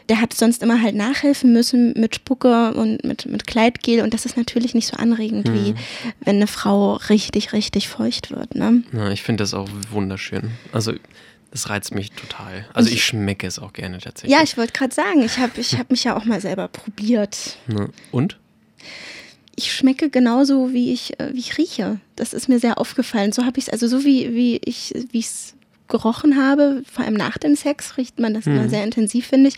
der 0.08 0.20
hat 0.20 0.34
sonst 0.34 0.62
immer 0.62 0.82
halt 0.82 0.94
nachhelfen 0.94 1.52
müssen 1.52 1.94
mit 1.96 2.14
Spucke 2.14 2.74
und 2.74 3.04
mit, 3.04 3.26
mit 3.26 3.46
Kleidgel 3.46 4.02
und 4.02 4.12
das 4.12 4.26
ist 4.26 4.36
natürlich 4.36 4.74
nicht 4.74 4.86
so 4.86 4.96
anregend, 4.96 5.50
wie 5.52 5.74
wenn 6.20 6.36
eine 6.36 6.46
Frau 6.46 6.94
richtig, 7.08 7.52
richtig 7.52 7.88
feucht 7.88 8.30
wird. 8.30 8.54
Ne? 8.54 8.82
Na, 8.92 9.10
ich 9.10 9.22
finde 9.22 9.42
das 9.42 9.54
auch 9.54 9.68
wunderschön. 9.90 10.50
Also 10.72 10.92
das 11.50 11.70
reizt 11.70 11.94
mich 11.94 12.10
total. 12.10 12.66
Also 12.74 12.90
ich 12.90 13.04
schmecke 13.04 13.46
es 13.46 13.58
auch 13.60 13.72
gerne 13.72 13.98
tatsächlich. 13.98 14.36
Ja, 14.36 14.42
ich 14.42 14.56
wollte 14.56 14.72
gerade 14.72 14.92
sagen, 14.92 15.22
ich 15.22 15.38
habe 15.38 15.52
ich 15.56 15.78
hab 15.78 15.90
mich 15.90 16.04
ja 16.04 16.16
auch 16.16 16.24
mal 16.24 16.40
selber 16.40 16.66
probiert. 16.68 17.58
Und? 18.10 18.38
Ich 19.56 19.72
schmecke 19.72 20.10
genauso, 20.10 20.72
wie 20.72 20.92
ich, 20.92 21.18
äh, 21.20 21.30
wie 21.32 21.38
ich 21.40 21.58
rieche. 21.58 22.00
Das 22.16 22.32
ist 22.32 22.48
mir 22.48 22.58
sehr 22.58 22.78
aufgefallen. 22.78 23.32
So 23.32 23.44
habe 23.44 23.58
ich 23.58 23.66
es, 23.66 23.70
also 23.72 23.86
so 23.88 24.04
wie, 24.04 24.34
wie 24.34 24.60
ich 24.64 24.92
es 25.14 25.54
gerochen 25.88 26.36
habe, 26.36 26.82
vor 26.90 27.04
allem 27.04 27.14
nach 27.14 27.38
dem 27.38 27.54
Sex, 27.56 27.96
riecht 27.98 28.18
man 28.18 28.34
das 28.34 28.46
immer 28.46 28.68
sehr 28.68 28.82
intensiv, 28.84 29.26
finde 29.26 29.48
ich. 29.50 29.56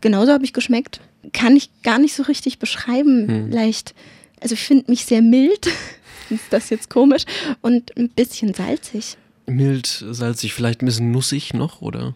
Genauso 0.00 0.32
habe 0.32 0.44
ich 0.44 0.52
geschmeckt. 0.52 1.00
Kann 1.32 1.56
ich 1.56 1.68
gar 1.82 1.98
nicht 1.98 2.14
so 2.14 2.22
richtig 2.22 2.58
beschreiben, 2.58 3.50
leicht. 3.52 3.94
Also 4.40 4.54
ich 4.54 4.60
finde 4.62 4.90
mich 4.90 5.04
sehr 5.04 5.20
mild. 5.22 5.66
ist 6.30 6.44
das 6.50 6.70
jetzt 6.70 6.88
komisch? 6.90 7.24
Und 7.60 7.96
ein 7.98 8.08
bisschen 8.08 8.54
salzig. 8.54 9.16
Mild, 9.46 9.86
salzig, 10.10 10.54
vielleicht 10.54 10.82
ein 10.82 10.86
bisschen 10.86 11.10
nussig 11.10 11.52
noch 11.54 11.80
oder 11.82 12.14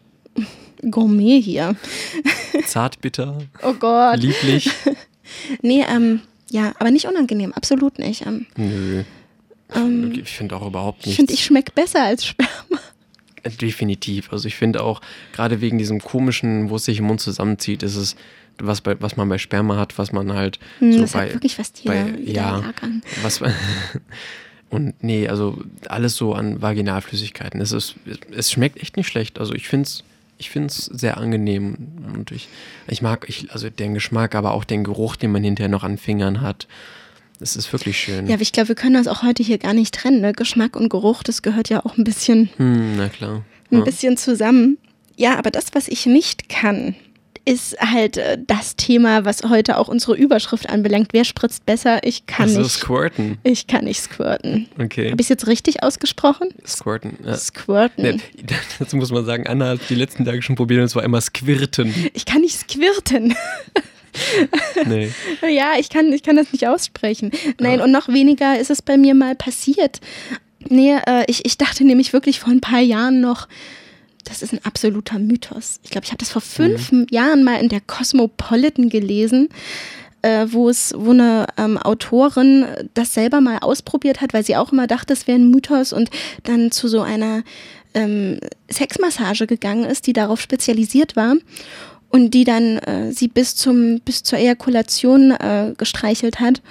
Gourmet 0.90 1.40
hier. 1.40 1.76
zartbitter, 2.66 3.38
Oh 3.62 3.74
Gott. 3.74 4.18
lieblich? 4.18 4.70
Nee, 5.62 5.82
ähm, 5.88 6.20
ja, 6.52 6.72
aber 6.78 6.90
nicht 6.90 7.06
unangenehm, 7.06 7.52
absolut 7.52 7.98
nicht. 7.98 8.24
Ähm, 8.26 8.46
Nö. 8.56 9.02
ähm, 9.74 10.12
Ich 10.22 10.30
finde 10.30 10.54
auch 10.56 10.66
überhaupt 10.66 11.00
ich 11.00 11.06
nichts. 11.06 11.16
finde, 11.16 11.32
ich 11.32 11.44
schmecke 11.44 11.72
besser 11.74 12.02
als 12.04 12.24
Sperma. 12.26 12.78
Definitiv. 13.60 14.32
Also 14.32 14.46
ich 14.46 14.54
finde 14.54 14.82
auch, 14.84 15.00
gerade 15.32 15.60
wegen 15.60 15.78
diesem 15.78 16.00
komischen, 16.00 16.70
wo 16.70 16.76
es 16.76 16.84
sich 16.84 16.98
im 16.98 17.06
Mund 17.06 17.20
zusammenzieht, 17.20 17.82
ist 17.82 17.96
es, 17.96 18.14
was, 18.58 18.80
bei, 18.82 19.00
was 19.00 19.16
man 19.16 19.28
bei 19.28 19.38
Sperma 19.38 19.76
hat, 19.78 19.98
was 19.98 20.12
man 20.12 20.32
halt 20.32 20.60
Hm, 20.78 20.92
so 20.92 21.00
das 21.00 21.12
bei, 21.12 21.26
hat 21.26 21.34
wirklich 21.34 21.56
fast 21.56 21.80
jeder, 21.82 22.04
bei 22.04 22.10
jeder 22.20 22.32
ja, 22.42 22.72
was 23.22 23.40
und 24.70 24.94
nee, 25.02 25.26
also 25.26 25.58
alles 25.88 26.14
so 26.16 26.34
an 26.34 26.62
Vaginalflüssigkeiten. 26.62 27.60
Es 27.60 27.72
ist, 27.72 27.96
es 28.30 28.52
schmeckt 28.52 28.80
echt 28.80 28.96
nicht 28.96 29.08
schlecht. 29.08 29.38
Also 29.40 29.54
ich 29.54 29.68
finde 29.68 29.84
es 29.88 30.04
ich 30.42 30.50
find's 30.50 30.86
sehr 30.86 31.18
angenehm 31.18 31.76
und 32.14 32.32
ich, 32.32 32.48
ich 32.88 33.00
mag 33.00 33.26
ich, 33.28 33.52
also 33.52 33.70
den 33.70 33.94
Geschmack, 33.94 34.34
aber 34.34 34.54
auch 34.54 34.64
den 34.64 34.82
Geruch, 34.82 35.14
den 35.14 35.30
man 35.30 35.44
hinterher 35.44 35.68
noch 35.68 35.84
an 35.84 35.98
Fingern 35.98 36.40
hat. 36.40 36.66
Es 37.38 37.54
ist 37.54 37.72
wirklich 37.72 37.96
schön. 37.96 38.26
Ja, 38.26 38.34
aber 38.34 38.42
ich 38.42 38.50
glaube, 38.52 38.68
wir 38.68 38.74
können 38.74 38.94
das 38.94 39.06
auch 39.06 39.22
heute 39.22 39.42
hier 39.44 39.58
gar 39.58 39.72
nicht 39.72 39.94
trennen. 39.94 40.20
Ne? 40.20 40.32
Geschmack 40.32 40.74
und 40.74 40.88
Geruch, 40.88 41.22
das 41.22 41.42
gehört 41.42 41.68
ja 41.68 41.84
auch 41.86 41.96
ein 41.96 42.02
bisschen, 42.04 42.50
Hm, 42.56 42.96
na 42.96 43.08
klar. 43.08 43.44
ein 43.70 43.78
Ja. 43.78 43.84
bisschen 43.84 44.16
zusammen. 44.16 44.78
Ja, 45.16 45.38
aber 45.38 45.50
das, 45.52 45.66
was 45.74 45.86
ich 45.88 46.06
nicht 46.06 46.48
kann, 46.48 46.96
ist 47.44 47.76
halt 47.80 48.16
äh, 48.16 48.38
das 48.46 48.76
Thema, 48.76 49.24
was 49.24 49.42
heute 49.44 49.78
auch 49.78 49.88
unsere 49.88 50.16
Überschrift 50.16 50.68
anbelangt. 50.68 51.08
Wer 51.12 51.24
spritzt 51.24 51.66
besser? 51.66 52.00
Ich 52.04 52.26
kann 52.26 52.44
Also 52.44 52.60
nicht. 52.62 52.72
Squirten. 52.72 53.38
Ich 53.42 53.66
kann 53.66 53.84
nicht 53.84 54.00
squirten. 54.00 54.68
Okay. 54.78 55.10
Habe 55.10 55.20
ich 55.20 55.26
es 55.26 55.28
jetzt 55.28 55.46
richtig 55.46 55.82
ausgesprochen? 55.82 56.48
Squirten. 56.66 57.18
Ja. 57.24 57.36
Squirten. 57.36 58.04
Ne, 58.04 58.18
dazu 58.78 58.96
muss 58.96 59.10
man 59.10 59.24
sagen, 59.24 59.46
Anna 59.46 59.70
hat 59.70 59.80
die 59.88 59.94
letzten 59.94 60.24
Tage 60.24 60.42
schon 60.42 60.56
probiert 60.56 60.80
und 60.80 60.86
es 60.86 60.94
war 60.96 61.02
immer 61.02 61.20
Squirten. 61.20 61.94
Ich 62.14 62.24
kann 62.24 62.40
nicht 62.42 62.58
squirten. 62.58 63.34
Nee. 64.86 65.10
Ja, 65.48 65.72
ich 65.78 65.88
kann, 65.88 66.12
ich 66.12 66.22
kann 66.22 66.36
das 66.36 66.52
nicht 66.52 66.68
aussprechen. 66.68 67.30
Nein, 67.58 67.80
und 67.80 67.90
noch 67.90 68.08
weniger 68.08 68.58
ist 68.58 68.70
es 68.70 68.82
bei 68.82 68.96
mir 68.96 69.14
mal 69.14 69.34
passiert. 69.34 70.00
Nee, 70.68 70.96
äh, 71.06 71.24
ich, 71.28 71.44
ich 71.44 71.58
dachte 71.58 71.84
nämlich 71.84 72.12
wirklich 72.12 72.40
vor 72.40 72.52
ein 72.52 72.60
paar 72.60 72.80
Jahren 72.80 73.20
noch, 73.20 73.48
das 74.24 74.42
ist 74.42 74.52
ein 74.52 74.64
absoluter 74.64 75.18
Mythos. 75.18 75.80
Ich 75.82 75.90
glaube, 75.90 76.04
ich 76.04 76.10
habe 76.10 76.18
das 76.18 76.30
vor 76.30 76.42
fünf 76.42 76.92
Jahren 77.10 77.44
mal 77.44 77.60
in 77.60 77.68
der 77.68 77.80
Cosmopolitan 77.80 78.88
gelesen, 78.88 79.48
äh, 80.22 80.46
wo 80.50 80.68
es, 80.68 80.94
wo 80.96 81.10
eine 81.10 81.46
ähm, 81.56 81.76
Autorin 81.78 82.66
das 82.94 83.14
selber 83.14 83.40
mal 83.40 83.58
ausprobiert 83.58 84.20
hat, 84.20 84.32
weil 84.32 84.44
sie 84.44 84.56
auch 84.56 84.72
immer 84.72 84.86
dachte, 84.86 85.12
es 85.12 85.26
wäre 85.26 85.38
ein 85.38 85.50
Mythos 85.50 85.92
und 85.92 86.10
dann 86.44 86.70
zu 86.70 86.88
so 86.88 87.00
einer 87.00 87.42
ähm, 87.94 88.38
Sexmassage 88.70 89.46
gegangen 89.46 89.84
ist, 89.84 90.06
die 90.06 90.12
darauf 90.12 90.40
spezialisiert 90.40 91.16
war 91.16 91.34
und 92.08 92.32
die 92.32 92.44
dann 92.44 92.78
äh, 92.78 93.12
sie 93.12 93.28
bis 93.28 93.56
zum 93.56 94.00
bis 94.00 94.22
zur 94.22 94.38
Ejakulation 94.38 95.32
äh, 95.32 95.74
gestreichelt 95.76 96.40
hat 96.40 96.62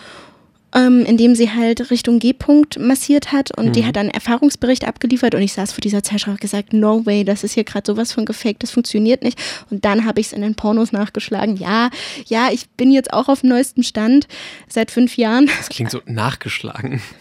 ähm, 0.74 1.06
indem 1.06 1.36
sie 1.36 1.52
halt 1.52 1.92
Richtung 1.92 2.20
G-Punkt 2.20 2.80
massiert 2.80 3.32
hat 3.32 3.56
und 3.58 3.68
mhm. 3.68 3.72
die 3.74 3.86
hat 3.86 3.96
dann 3.96 4.08
einen 4.08 4.14
Erfahrungsbericht 4.14 4.88
abgeliefert 4.88 5.36
und 5.36 5.42
ich 5.42 5.54
saß 5.54 5.74
vor 5.74 5.82
dieser 5.82 6.04
Zeitschrift 6.04 6.36
und 6.36 6.42
gesagt, 6.42 6.74
no 6.74 7.06
way, 7.06 7.24
das 7.24 7.44
ist 7.44 7.54
hier 7.54 7.64
gerade 7.64 7.92
sowas 7.92 8.12
von 8.12 8.26
gefaked, 8.26 8.64
das 8.64 8.72
funktioniert 8.72 9.24
nicht. 9.24 9.40
Und 9.70 9.86
dann 9.86 10.06
habe 10.06 10.20
ich 10.20 10.28
es 10.28 10.34
in 10.34 10.42
den 10.42 10.56
Pornos 10.56 10.92
nachgeschlagen. 10.92 11.58
Ja, 11.58 11.90
ja, 12.28 12.50
ich 12.52 12.70
bin 12.70 12.92
jetzt 12.92 13.14
auch 13.14 13.28
auf 13.28 13.42
dem 13.42 13.50
neuesten 13.50 13.84
Stand 13.84 14.28
seit 14.68 14.92
fünf 14.92 15.18
Jahren. 15.18 15.50
Das 15.58 15.70
klingt 15.70 15.92
so 15.92 16.02
nachgeschlagen. 16.06 17.02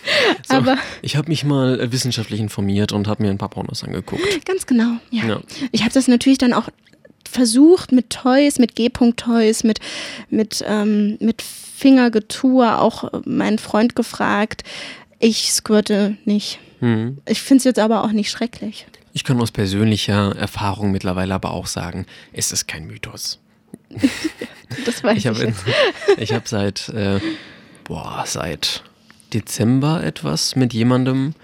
So, 0.46 0.54
Aber 0.54 0.76
ich 1.02 1.16
habe 1.16 1.28
mich 1.28 1.44
mal 1.44 1.78
äh, 1.78 1.92
wissenschaftlich 1.92 2.40
informiert 2.40 2.92
und 2.92 3.06
habe 3.08 3.22
mir 3.22 3.30
ein 3.30 3.38
paar 3.38 3.50
Pornos 3.50 3.84
angeguckt. 3.84 4.44
Ganz 4.44 4.66
genau, 4.66 4.96
ja. 5.10 5.24
ja. 5.24 5.40
Ich 5.70 5.82
habe 5.82 5.92
das 5.92 6.08
natürlich 6.08 6.38
dann 6.38 6.52
auch 6.52 6.68
versucht 7.30 7.92
mit 7.92 8.10
Toys, 8.10 8.58
mit 8.58 8.74
G-Punkt-Toys, 8.74 9.64
mit, 9.64 9.78
mit, 10.28 10.64
ähm, 10.66 11.16
mit 11.20 11.42
Fingergetue 11.42 12.78
auch 12.78 13.10
meinen 13.24 13.58
Freund 13.58 13.94
gefragt. 13.94 14.64
Ich 15.18 15.52
squirte 15.52 16.16
nicht. 16.24 16.58
Hm. 16.80 17.18
Ich 17.26 17.40
finde 17.40 17.58
es 17.58 17.64
jetzt 17.64 17.78
aber 17.78 18.04
auch 18.04 18.12
nicht 18.12 18.30
schrecklich. 18.30 18.86
Ich 19.12 19.24
kann 19.24 19.40
aus 19.40 19.50
persönlicher 19.50 20.36
Erfahrung 20.36 20.92
mittlerweile 20.92 21.34
aber 21.34 21.52
auch 21.52 21.66
sagen, 21.66 22.06
es 22.32 22.52
ist 22.52 22.66
kein 22.66 22.86
Mythos. 22.86 23.38
das 24.84 25.02
weiß 25.02 25.18
ich. 25.18 25.24
Ich 26.18 26.32
habe 26.32 26.34
hab 26.34 26.48
seit, 26.48 26.88
äh, 26.90 27.20
boah, 27.84 28.24
seit 28.26 28.82
Dezember 29.32 30.02
etwas 30.02 30.56
mit 30.56 30.72
jemandem, 30.72 31.34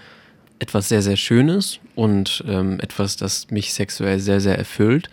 etwas 0.59 0.89
sehr, 0.89 1.01
sehr 1.01 1.17
Schönes 1.17 1.79
und 1.95 2.43
ähm, 2.47 2.79
etwas, 2.79 3.15
das 3.15 3.51
mich 3.51 3.73
sexuell 3.73 4.19
sehr, 4.19 4.41
sehr 4.41 4.57
erfüllt 4.57 5.09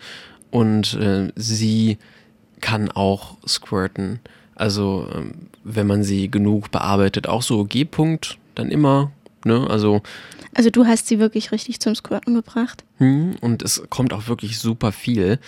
und 0.55 0.93
äh, 0.93 1.33
sie 1.35 1.97
kann 2.61 2.89
auch 2.89 3.35
squirten. 3.45 4.21
Also 4.55 5.09
ähm, 5.13 5.49
wenn 5.65 5.85
man 5.85 6.05
sie 6.05 6.31
genug 6.31 6.71
bearbeitet, 6.71 7.27
auch 7.27 7.41
so 7.41 7.65
G-Punkt, 7.65 8.37
dann 8.55 8.71
immer, 8.71 9.11
ne? 9.43 9.67
Also 9.69 10.01
also 10.53 10.69
du 10.69 10.85
hast 10.85 11.07
sie 11.07 11.19
wirklich 11.19 11.51
richtig 11.51 11.81
zum 11.81 11.93
Squirten 11.93 12.33
gebracht. 12.35 12.85
Hm, 12.99 13.35
und 13.41 13.63
es 13.63 13.83
kommt 13.89 14.13
auch 14.13 14.29
wirklich 14.29 14.57
super 14.57 14.93
viel. 14.93 15.39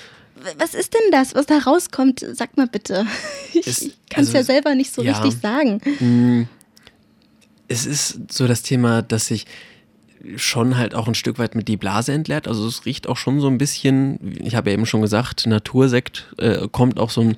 Was 0.57 0.73
ist 0.73 0.93
denn 0.93 1.11
das, 1.11 1.33
was 1.33 1.45
da 1.45 1.59
rauskommt? 1.59 2.25
Sag 2.33 2.57
mal 2.57 2.67
bitte. 2.67 3.07
Ich 3.53 3.93
kann 4.09 4.23
es 4.23 4.35
also, 4.35 4.37
ja 4.37 4.43
selber 4.43 4.75
nicht 4.75 4.93
so 4.93 5.01
ja, 5.01 5.13
richtig 5.17 5.41
sagen. 5.41 5.79
Hm, 5.99 6.47
es 7.69 7.85
ist 7.85 8.31
so 8.31 8.45
das 8.45 8.61
Thema, 8.61 9.01
dass 9.01 9.31
ich 9.31 9.45
schon 10.35 10.77
halt 10.77 10.95
auch 10.95 11.07
ein 11.07 11.15
Stück 11.15 11.39
weit 11.39 11.55
mit 11.55 11.67
die 11.67 11.77
Blase 11.77 12.13
entleert. 12.13 12.47
Also 12.47 12.67
es 12.67 12.85
riecht 12.85 13.07
auch 13.07 13.17
schon 13.17 13.39
so 13.39 13.47
ein 13.47 13.57
bisschen, 13.57 14.19
ich 14.43 14.55
habe 14.55 14.69
ja 14.69 14.73
eben 14.73 14.85
schon 14.85 15.01
gesagt, 15.01 15.47
Natursekt 15.47 16.33
äh, 16.37 16.67
kommt 16.71 16.99
auch 16.99 17.09
so 17.09 17.21
ein, 17.21 17.37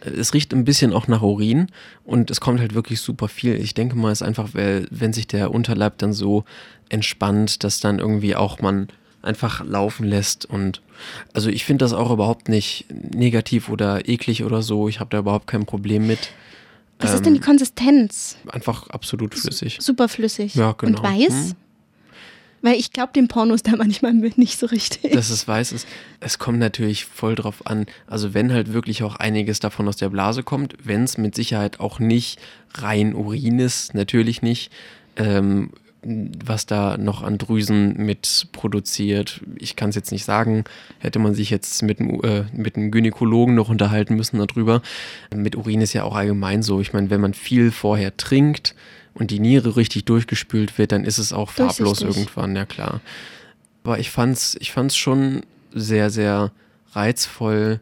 es 0.00 0.34
riecht 0.34 0.52
ein 0.52 0.64
bisschen 0.64 0.92
auch 0.92 1.08
nach 1.08 1.22
Urin 1.22 1.68
und 2.04 2.30
es 2.30 2.40
kommt 2.40 2.60
halt 2.60 2.74
wirklich 2.74 3.00
super 3.00 3.28
viel. 3.28 3.54
Ich 3.54 3.74
denke 3.74 3.96
mal, 3.96 4.12
es 4.12 4.20
ist 4.20 4.26
einfach, 4.26 4.50
weil, 4.52 4.86
wenn 4.90 5.12
sich 5.12 5.26
der 5.26 5.52
Unterleib 5.52 5.98
dann 5.98 6.12
so 6.12 6.44
entspannt, 6.88 7.64
dass 7.64 7.80
dann 7.80 7.98
irgendwie 7.98 8.36
auch 8.36 8.60
man 8.60 8.88
einfach 9.22 9.64
laufen 9.64 10.06
lässt 10.06 10.46
und 10.46 10.80
also 11.32 11.50
ich 11.50 11.64
finde 11.64 11.84
das 11.84 11.92
auch 11.92 12.10
überhaupt 12.10 12.48
nicht 12.48 12.86
negativ 12.90 13.68
oder 13.68 14.08
eklig 14.08 14.44
oder 14.44 14.62
so. 14.62 14.88
Ich 14.88 15.00
habe 15.00 15.10
da 15.10 15.18
überhaupt 15.18 15.46
kein 15.46 15.66
Problem 15.66 16.06
mit. 16.06 16.30
Was 16.98 17.10
ähm, 17.10 17.16
ist 17.16 17.26
denn 17.26 17.34
die 17.34 17.40
ähm, 17.40 17.44
Konsistenz? 17.46 18.36
Einfach 18.48 18.88
absolut 18.90 19.34
flüssig. 19.34 19.78
Super 19.80 20.08
flüssig. 20.08 20.54
Ja, 20.54 20.72
genau. 20.72 20.98
Und 20.98 21.04
weiß? 21.04 21.28
Hm? 21.28 21.56
Weil 22.62 22.74
ich 22.74 22.92
glaube, 22.92 23.12
dem 23.12 23.28
Porno 23.28 23.54
ist 23.54 23.66
da 23.66 23.76
manchmal 23.76 24.12
nicht 24.36 24.58
so 24.58 24.66
richtig. 24.66 25.12
Dass 25.12 25.30
es 25.30 25.46
weiß 25.46 25.72
ist. 25.72 25.86
Es 26.20 26.38
kommt 26.38 26.58
natürlich 26.58 27.04
voll 27.04 27.34
drauf 27.34 27.66
an. 27.66 27.86
Also 28.06 28.34
wenn 28.34 28.52
halt 28.52 28.72
wirklich 28.72 29.02
auch 29.02 29.16
einiges 29.16 29.60
davon 29.60 29.88
aus 29.88 29.96
der 29.96 30.08
Blase 30.08 30.42
kommt, 30.42 30.74
wenn 30.82 31.04
es 31.04 31.18
mit 31.18 31.34
Sicherheit 31.34 31.80
auch 31.80 31.98
nicht 31.98 32.38
rein 32.74 33.14
Urin 33.14 33.58
ist, 33.58 33.94
natürlich 33.94 34.42
nicht. 34.42 34.72
Ähm, 35.16 35.70
was 36.02 36.66
da 36.66 36.96
noch 36.96 37.22
an 37.22 37.38
Drüsen 37.38 37.96
mit 37.96 38.48
produziert. 38.52 39.40
Ich 39.58 39.74
kann 39.74 39.90
es 39.90 39.96
jetzt 39.96 40.12
nicht 40.12 40.24
sagen. 40.24 40.64
Hätte 41.00 41.18
man 41.18 41.34
sich 41.34 41.50
jetzt 41.50 41.82
mit, 41.82 42.00
äh, 42.00 42.44
mit 42.52 42.76
einem 42.76 42.90
Gynäkologen 42.90 43.54
noch 43.54 43.68
unterhalten 43.68 44.14
müssen 44.14 44.38
darüber. 44.38 44.80
Mit 45.34 45.56
Urin 45.56 45.80
ist 45.80 45.92
ja 45.92 46.04
auch 46.04 46.14
allgemein 46.14 46.62
so. 46.62 46.80
Ich 46.80 46.92
meine, 46.92 47.10
wenn 47.10 47.20
man 47.20 47.34
viel 47.34 47.72
vorher 47.72 48.16
trinkt, 48.16 48.74
und 49.18 49.30
die 49.30 49.40
Niere 49.40 49.76
richtig 49.76 50.04
durchgespült 50.04 50.78
wird, 50.78 50.92
dann 50.92 51.04
ist 51.04 51.18
es 51.18 51.32
auch 51.32 51.50
farblos 51.50 52.00
irgendwann, 52.02 52.54
ja 52.54 52.64
klar. 52.64 53.00
Aber 53.84 53.98
ich 53.98 54.10
fand's, 54.10 54.56
ich 54.60 54.72
fand's 54.72 54.96
schon 54.96 55.42
sehr, 55.72 56.10
sehr 56.10 56.52
reizvoll, 56.92 57.80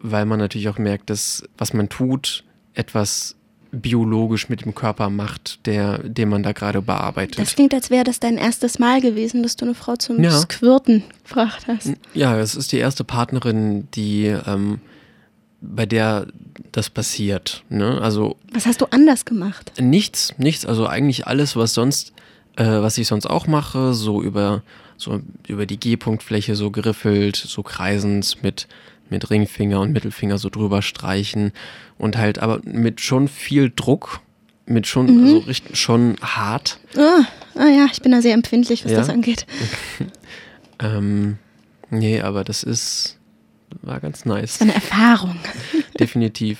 weil 0.00 0.26
man 0.26 0.38
natürlich 0.38 0.68
auch 0.68 0.78
merkt, 0.78 1.10
dass 1.10 1.44
was 1.56 1.72
man 1.72 1.88
tut, 1.88 2.44
etwas 2.74 3.34
biologisch 3.70 4.48
mit 4.48 4.64
dem 4.64 4.74
Körper 4.74 5.10
macht, 5.10 5.66
der, 5.66 5.98
den 5.98 6.30
man 6.30 6.42
da 6.42 6.52
gerade 6.52 6.80
bearbeitet. 6.80 7.38
Das 7.38 7.54
klingt, 7.54 7.74
als 7.74 7.90
wäre 7.90 8.04
das 8.04 8.20
dein 8.20 8.38
erstes 8.38 8.78
Mal 8.78 9.00
gewesen, 9.00 9.42
dass 9.42 9.56
du 9.56 9.66
eine 9.66 9.74
Frau 9.74 9.96
zum 9.96 10.22
ja. 10.22 10.30
Squirten 10.30 11.04
gefragt 11.24 11.66
hast. 11.66 11.92
Ja, 12.14 12.38
es 12.38 12.54
ist 12.54 12.72
die 12.72 12.78
erste 12.78 13.04
Partnerin, 13.04 13.88
die 13.94 14.26
ähm, 14.26 14.80
bei 15.60 15.86
der 15.86 16.26
das 16.72 16.90
passiert. 16.90 17.64
Ne? 17.68 18.00
Also 18.00 18.36
was 18.52 18.66
hast 18.66 18.80
du 18.80 18.86
anders 18.90 19.24
gemacht? 19.24 19.72
Nichts, 19.80 20.34
nichts. 20.38 20.64
Also 20.66 20.86
eigentlich 20.86 21.26
alles, 21.26 21.56
was 21.56 21.74
sonst, 21.74 22.12
äh, 22.56 22.64
was 22.64 22.98
ich 22.98 23.08
sonst 23.08 23.26
auch 23.26 23.46
mache, 23.46 23.94
so 23.94 24.22
über 24.22 24.62
so 24.96 25.20
über 25.46 25.64
die 25.66 25.78
G-Punktfläche 25.78 26.56
so 26.56 26.70
geriffelt, 26.70 27.36
so 27.36 27.62
kreisend 27.62 28.42
mit 28.42 28.66
mit 29.10 29.30
Ringfinger 29.30 29.80
und 29.80 29.92
Mittelfinger 29.92 30.38
so 30.38 30.50
drüber 30.50 30.82
streichen 30.82 31.52
und 31.96 32.16
halt 32.16 32.38
aber 32.40 32.60
mit 32.64 33.00
schon 33.00 33.28
viel 33.28 33.72
Druck, 33.74 34.20
mit 34.66 34.86
schon 34.86 35.06
mhm. 35.06 35.24
also 35.24 35.38
richtig, 35.38 35.78
schon 35.78 36.16
hart. 36.20 36.78
Oh, 36.96 37.22
oh 37.54 37.66
ja, 37.66 37.86
ich 37.90 38.02
bin 38.02 38.12
da 38.12 38.20
sehr 38.20 38.34
empfindlich, 38.34 38.84
was 38.84 38.92
ja? 38.92 38.98
das 38.98 39.08
angeht. 39.08 39.46
ähm, 40.80 41.38
nee, 41.90 42.20
aber 42.20 42.44
das 42.44 42.62
ist 42.62 43.17
war 43.82 44.00
ganz 44.00 44.24
nice. 44.24 44.60
Eine 44.60 44.74
Erfahrung. 44.74 45.36
Definitiv. 45.98 46.58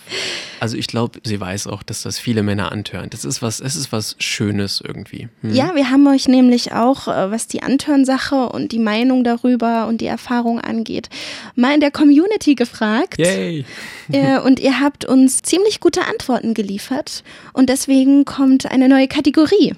Also 0.60 0.76
ich 0.76 0.88
glaube, 0.88 1.20
sie 1.22 1.40
weiß 1.40 1.68
auch, 1.68 1.82
dass 1.82 2.02
das 2.02 2.18
viele 2.18 2.42
Männer 2.42 2.72
antören. 2.72 3.10
Das 3.10 3.24
ist 3.24 3.42
was, 3.42 3.60
es 3.60 3.76
ist 3.76 3.92
was 3.92 4.16
Schönes 4.18 4.82
irgendwie. 4.84 5.28
Hm. 5.42 5.54
Ja, 5.54 5.74
wir 5.74 5.90
haben 5.90 6.06
euch 6.08 6.26
nämlich 6.28 6.72
auch, 6.72 7.06
äh, 7.06 7.30
was 7.30 7.46
die 7.46 7.62
Antörnsache 7.62 8.48
und 8.48 8.72
die 8.72 8.78
Meinung 8.78 9.22
darüber 9.24 9.86
und 9.86 10.00
die 10.00 10.06
Erfahrung 10.06 10.60
angeht, 10.60 11.08
mal 11.54 11.74
in 11.74 11.80
der 11.80 11.90
Community 11.90 12.54
gefragt. 12.54 13.18
Yay! 13.18 13.64
Äh, 14.10 14.40
und 14.40 14.58
ihr 14.58 14.80
habt 14.80 15.04
uns 15.04 15.42
ziemlich 15.42 15.80
gute 15.80 16.06
Antworten 16.06 16.54
geliefert. 16.54 17.22
Und 17.52 17.68
deswegen 17.68 18.24
kommt 18.24 18.70
eine 18.70 18.88
neue 18.88 19.08
Kategorie. 19.08 19.74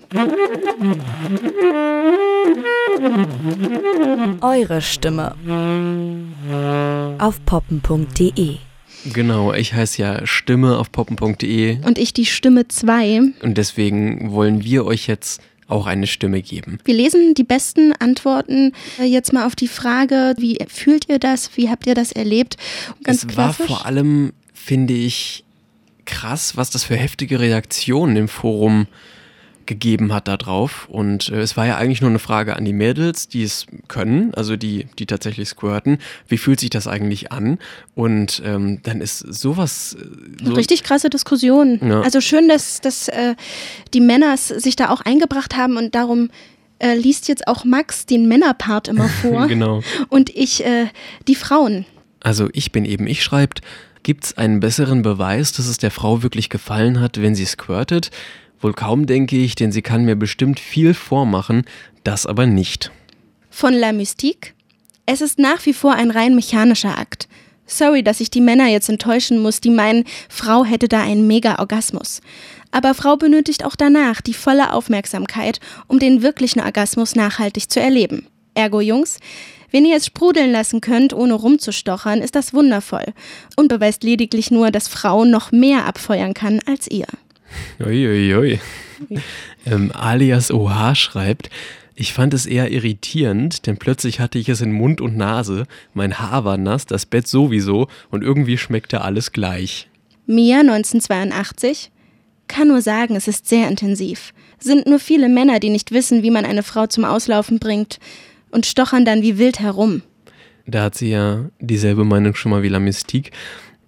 Eure 4.41 4.81
Stimme 4.81 5.35
auf 7.19 7.45
poppen.de. 7.45 8.70
Genau, 9.05 9.53
ich 9.53 9.75
heiße 9.75 10.01
ja 10.03 10.27
Stimme 10.27 10.79
auf 10.79 10.93
poppen.de. 10.93 11.79
Und 11.85 11.99
ich 11.99 12.13
die 12.13 12.27
Stimme 12.27 12.69
2. 12.69 13.21
Und 13.43 13.59
deswegen 13.59 14.33
wollen 14.33 14.63
wir 14.65 14.85
euch 14.85 15.07
jetzt 15.07 15.41
auch 15.69 15.87
eine 15.87 16.07
Stimme 16.07 16.43
geben. 16.43 16.79
Wir 16.85 16.95
lesen 16.95 17.35
die 17.35 17.45
besten 17.45 17.93
Antworten 17.93 18.73
äh, 18.99 19.05
jetzt 19.05 19.33
mal 19.33 19.47
auf 19.47 19.55
die 19.55 19.69
Frage, 19.69 20.35
wie 20.39 20.59
fühlt 20.69 21.09
ihr 21.09 21.19
das? 21.19 21.57
Wie 21.57 21.71
habt 21.71 21.87
ihr 21.87 21.95
das 21.95 22.13
erlebt? 22.13 22.57
Ganz 23.05 23.23
es 23.23 23.29
klassisch. 23.29 23.61
war 23.61 23.67
vor 23.67 23.87
allem, 23.87 24.33
finde 24.53 24.95
ich, 24.95 25.45
krass, 26.07 26.57
was 26.57 26.71
das 26.71 26.85
für 26.85 26.97
heftige 26.97 27.39
Reaktionen 27.39 28.17
im 28.17 28.29
Forum 28.29 28.83
äh, 28.83 29.20
gegeben 29.67 30.13
hat 30.13 30.29
darauf. 30.29 30.89
Und 30.89 31.29
äh, 31.29 31.41
es 31.41 31.57
war 31.57 31.67
ja 31.67 31.77
eigentlich 31.77 32.01
nur 32.01 32.11
eine 32.11 32.19
Frage 32.19 32.57
an 32.57 32.65
die 32.65 32.73
Mädels, 32.73 33.29
die 33.29 33.43
es 33.43 33.67
können, 33.89 34.35
also 34.35 34.57
die, 34.57 34.87
die 34.99 35.07
tatsächlich 35.07 35.49
squirten. 35.49 35.99
Wie 36.29 36.39
fühlt 36.39 36.61
sich 36.61 36.71
das 36.71 36.87
eigentlich 36.87 37.33
an? 37.33 37.59
Und 37.95 38.43
ähm, 38.45 38.81
dann 38.83 39.01
ist 39.01 39.19
sowas. 39.19 39.97
Äh, 39.99 40.45
so 40.45 40.55
Richtig 40.55 40.83
krasse 40.83 41.11
Diskussion. 41.11 41.79
Ja. 41.83 42.01
Also 42.03 42.21
schön, 42.21 42.49
dass, 42.49 42.81
dass 42.81 43.09
äh, 43.09 43.35
die 43.95 44.01
Männer 44.01 44.37
sich 44.37 44.77
da 44.77 44.91
auch 44.91 45.03
eingebracht 45.03 45.57
haben 45.57 45.77
und 45.77 45.95
darum 45.95 46.31
äh, 46.79 46.95
liest 46.95 47.29
jetzt 47.29 47.47
auch 47.47 47.65
Max 47.65 48.07
den 48.07 48.27
Männerpart 48.27 48.89
immer 48.89 49.09
vor. 49.23 49.47
genau. 49.47 49.83
Und 50.09 50.31
ich 50.31 50.65
äh, 50.65 50.87
die 51.29 51.35
Frauen. 51.35 51.87
Also 52.21 52.49
ich 52.53 52.73
bin 52.73 52.85
eben 52.85 53.07
ich 53.07 53.23
schreibt. 53.23 53.61
Gibt 54.03 54.25
es 54.25 54.39
einen 54.39 54.61
besseren 54.61 55.03
Beweis, 55.03 55.53
dass 55.53 55.67
es 55.67 55.77
der 55.77 55.91
Frau 55.91 56.23
wirklich 56.23 56.49
gefallen 56.49 57.01
hat, 57.01 57.21
wenn 57.21 57.35
sie 57.35 57.45
squirtet? 57.45 58.11
Wohl 58.61 58.75
kaum, 58.75 59.07
denke 59.07 59.37
ich, 59.37 59.55
denn 59.55 59.73
sie 59.73 59.83
kann 59.83 60.05
mir 60.05 60.17
bestimmt 60.17 60.61
viel 60.61 60.95
vormachen, 60.95 61.65
das 62.05 62.27
aber 62.27 62.47
nicht. 62.47 62.91
Von 63.49 63.73
La 63.73 63.93
Mystique? 63.93 64.55
Es 65.07 65.21
ist 65.21 65.39
nach 65.39 65.65
wie 65.67 65.73
vor 65.73 65.95
ein 65.95 66.11
rein 66.11 66.35
mechanischer 66.35 66.99
Akt. 66.99 67.29
Sorry, 67.67 68.03
dass 68.03 68.21
ich 68.21 68.31
die 68.31 68.41
Männer 68.41 68.67
jetzt 68.67 68.89
enttäuschen 68.89 69.39
muss, 69.39 69.61
die 69.61 69.71
meinen, 69.71 70.05
Frau 70.29 70.65
hätte 70.65 70.89
da 70.89 71.03
einen 71.03 71.27
Mega-Orgasmus. 71.27 72.21
Aber 72.73 72.95
Frau 72.95 73.17
benötigt 73.17 73.65
auch 73.65 73.77
danach 73.77 74.21
die 74.21 74.35
volle 74.35 74.73
Aufmerksamkeit, 74.73 75.61
um 75.87 75.99
den 75.99 76.23
wirklichen 76.23 76.61
Orgasmus 76.61 77.15
nachhaltig 77.15 77.71
zu 77.71 77.81
erleben. 77.81 78.27
Ergo 78.55 78.81
Jungs, 78.81 79.19
wenn 79.71 79.85
ihr 79.85 79.97
es 79.97 80.07
sprudeln 80.07 80.51
lassen 80.51 80.81
könnt, 80.81 81.13
ohne 81.13 81.35
rumzustochern, 81.35 82.23
ist 82.23 82.35
das 82.35 82.53
wundervoll 82.53 83.07
und 83.57 83.69
beweist 83.69 84.03
lediglich 84.03 84.51
nur, 84.51 84.71
dass 84.71 84.89
Frau 84.89 85.25
noch 85.25 85.53
mehr 85.53 85.87
abfeuern 85.87 86.35
kann 86.35 86.61
als 86.67 86.91
ihr. 86.91 87.07
Uiuiui. 87.81 88.61
ähm, 89.67 89.93
alias 89.95 90.51
OH 90.51 90.95
schreibt, 90.95 91.51
ich 91.95 92.13
fand 92.15 92.33
es 92.33 92.47
eher 92.47 92.71
irritierend, 92.71 93.67
denn 93.67 93.77
plötzlich 93.77 94.21
hatte 94.21 94.39
ich 94.39 94.49
es 94.49 94.61
in 94.63 94.73
Mund 94.73 95.01
und 95.01 95.17
Nase, 95.17 95.67
mein 95.93 96.19
Haar 96.19 96.45
war 96.45 96.57
nass, 96.57 96.87
das 96.87 97.05
Bett 97.05 97.27
sowieso 97.27 97.89
und 98.11 98.23
irgendwie 98.23 98.57
schmeckte 98.57 99.03
alles 99.03 99.33
gleich. 99.33 99.89
Mia 100.27 100.61
1982 100.61 101.91
kann 102.49 102.69
nur 102.69 102.83
sagen, 102.83 103.17
es 103.17 103.29
ist 103.29 103.49
sehr 103.49 103.69
intensiv. 103.69 104.33
Sind 104.59 104.87
nur 104.87 104.99
viele 104.99 105.29
Männer, 105.29 105.61
die 105.61 105.71
nicht 105.71 105.93
wissen, 105.93 106.23
wie 106.23 106.31
man 106.31 106.45
eine 106.45 106.63
Frau 106.63 106.87
zum 106.87 107.05
Auslaufen 107.05 107.59
bringt 107.59 107.99
und 108.51 108.67
stochern 108.67 109.05
dann 109.05 109.23
wie 109.23 109.39
wild 109.39 109.61
herum. 109.61 110.03
Da 110.67 110.85
hat 110.85 110.95
sie 110.95 111.11
ja 111.11 111.51
dieselbe 111.59 112.05
Meinung 112.05 112.35
schon 112.35 112.51
mal 112.51 112.63
wie 112.63 112.69
La 112.69 112.79
Mystique. 112.79 113.31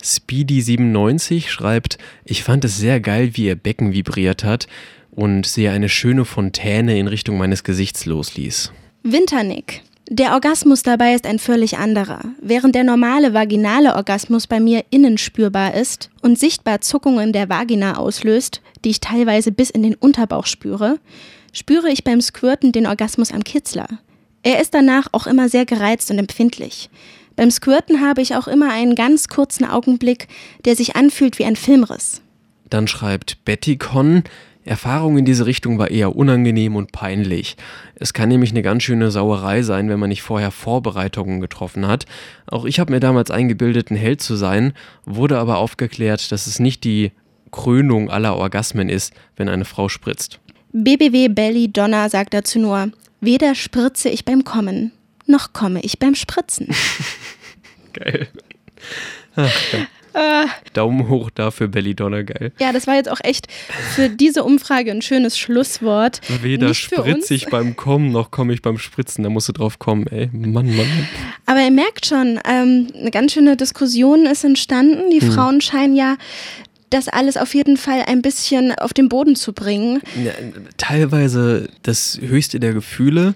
Speedy97 0.03 1.49
schreibt, 1.49 1.99
ich 2.25 2.43
fand 2.43 2.65
es 2.65 2.79
sehr 2.79 3.01
geil, 3.01 3.31
wie 3.35 3.47
ihr 3.47 3.57
Becken 3.57 3.93
vibriert 3.93 4.45
hat 4.45 4.67
und 5.11 5.47
sie 5.47 5.69
eine 5.69 5.89
schöne 5.89 6.25
Fontäne 6.25 6.99
in 6.99 7.07
Richtung 7.07 7.39
meines 7.39 7.65
Gesichts 7.65 8.07
losließ. 8.07 8.73
Winternick. 9.03 9.83
Der 10.09 10.33
Orgasmus 10.33 10.83
dabei 10.83 11.15
ist 11.15 11.27
ein 11.27 11.39
völlig 11.39 11.79
anderer. 11.79 12.21
Während 12.41 12.75
der 12.75 12.85
normale 12.85 13.33
vaginale 13.35 13.95
Orgasmus 13.95 14.47
bei 14.47 14.61
mir 14.61 14.85
innen 14.91 15.17
spürbar 15.17 15.75
ist 15.75 16.11
und 16.21 16.39
sichtbar 16.39 16.81
Zuckungen 16.81 17.33
der 17.33 17.49
Vagina 17.49 17.97
auslöst, 17.97 18.61
die 18.85 18.91
ich 18.91 19.01
teilweise 19.01 19.53
bis 19.53 19.71
in 19.71 19.83
den 19.83 19.95
Unterbauch 19.95 20.47
spüre, 20.47 20.99
spüre 21.53 21.91
ich 21.91 22.05
beim 22.05 22.21
Squirten 22.21 22.73
den 22.73 22.87
Orgasmus 22.87 23.33
am 23.33 23.45
Kitzler. 23.45 23.87
Er 24.43 24.61
ist 24.61 24.75
danach 24.75 25.07
auch 25.13 25.27
immer 25.27 25.49
sehr 25.49 25.67
gereizt 25.67 26.11
und 26.11 26.19
empfindlich. 26.19 26.91
Beim 27.37 27.51
Squirten 27.51 28.01
habe 28.01 28.23
ich 28.23 28.35
auch 28.37 28.49
immer 28.49 28.71
einen 28.73 28.95
ganz 28.95 29.29
kurzen 29.29 29.65
Augenblick, 29.65 30.29
der 30.65 30.77
sich 30.77 30.97
anfühlt 30.97 31.39
wie 31.39 31.45
ein 31.45 31.57
Filmriss. 31.57 32.23
Dann 32.69 32.89
schreibt 32.89 33.45
Betty 33.45 33.77
Con, 33.77 34.25
Erfahrung 34.65 35.19
in 35.19 35.25
diese 35.25 35.47
Richtung 35.47 35.79
war 35.79 35.91
eher 35.91 36.15
unangenehm 36.15 36.77
und 36.77 36.93
peinlich. 36.93 37.57
Es 37.97 38.13
kann 38.13 38.29
nämlich 38.29 38.53
eine 38.53 38.63
ganz 38.63 38.85
schöne 38.85 39.11
Sauerei 39.11 39.63
sein, 39.63 39.89
wenn 39.89 39.99
man 39.99 40.09
nicht 40.09 40.23
vorher 40.23 40.53
Vorbereitungen 40.53 41.41
getroffen 41.41 41.87
hat. 41.87 42.07
Auch 42.47 42.65
ich 42.65 42.79
habe 42.79 42.93
mir 42.93 43.01
damals 43.01 43.31
eingebildet, 43.31 43.91
ein 43.91 43.97
Held 43.97 44.21
zu 44.21 44.37
sein, 44.37 44.73
wurde 45.05 45.39
aber 45.39 45.59
aufgeklärt, 45.59 46.31
dass 46.31 46.47
es 46.47 46.61
nicht 46.61 46.85
die 46.85 47.11
Krönung 47.51 48.09
aller 48.09 48.37
Orgasmen 48.37 48.89
ist, 48.89 49.13
wenn 49.37 49.49
eine 49.49 49.65
Frau 49.65 49.89
spritzt. 49.89 50.39
BBW 50.73 51.29
Belly 51.29 51.71
Donna 51.71 52.09
sagt 52.09 52.33
dazu 52.33 52.59
nur, 52.59 52.93
weder 53.21 53.55
spritze 53.55 54.09
ich 54.09 54.25
beim 54.25 54.45
Kommen, 54.45 54.93
noch 55.27 55.53
komme 55.53 55.81
ich 55.83 55.99
beim 55.99 56.15
Spritzen. 56.15 56.69
Geil. 57.93 58.29
Ach, 59.37 59.51
äh, 60.15 60.47
Daumen 60.75 61.09
hoch 61.09 61.31
dafür, 61.31 61.69
Bellydonna, 61.69 62.23
geil. 62.23 62.53
Ja, 62.61 62.73
das 62.73 62.87
war 62.87 62.97
jetzt 62.97 63.11
auch 63.11 63.21
echt 63.23 63.47
für 63.95 64.11
diese 64.11 64.45
Umfrage 64.45 64.91
ein 64.91 65.01
schönes 65.01 65.39
Schlusswort. 65.39 66.21
Weder 66.43 66.75
spritze 66.75 67.35
ich 67.35 67.47
beim 67.47 67.77
Kommen, 67.77 68.13
noch 68.13 68.31
komme 68.31 68.53
ich 68.53 68.61
beim 68.61 68.79
Spritzen. 68.79 69.25
Da 69.25 69.31
musst 69.31 69.49
du 69.49 69.53
drauf 69.53 69.79
kommen, 69.79 70.07
ey. 70.09 70.29
Mann, 70.33 70.77
Mann. 70.77 71.09
Aber 71.47 71.61
ihr 71.61 71.71
merkt 71.71 72.05
schon, 72.07 72.39
ähm, 72.47 72.89
eine 72.95 73.11
ganz 73.11 73.33
schöne 73.33 73.57
Diskussion 73.57 74.27
ist 74.27 74.45
entstanden. 74.45 75.11
Die 75.11 75.21
hm. 75.21 75.33
Frauen 75.33 75.61
scheinen 75.61 75.97
ja 75.97 76.17
das 76.91 77.09
alles 77.09 77.39
auf 77.39 77.55
jeden 77.55 77.79
Fall 77.79 78.05
ein 78.07 78.21
bisschen 78.21 78.75
auf 78.75 78.93
den 78.93 79.09
Boden 79.09 79.35
zu 79.35 79.55
bringen. 79.55 80.03
Ja, 80.23 80.33
teilweise 80.77 81.71
das 81.83 82.19
höchste 82.21 82.61
der 82.61 82.75
Gefühle 82.75 83.35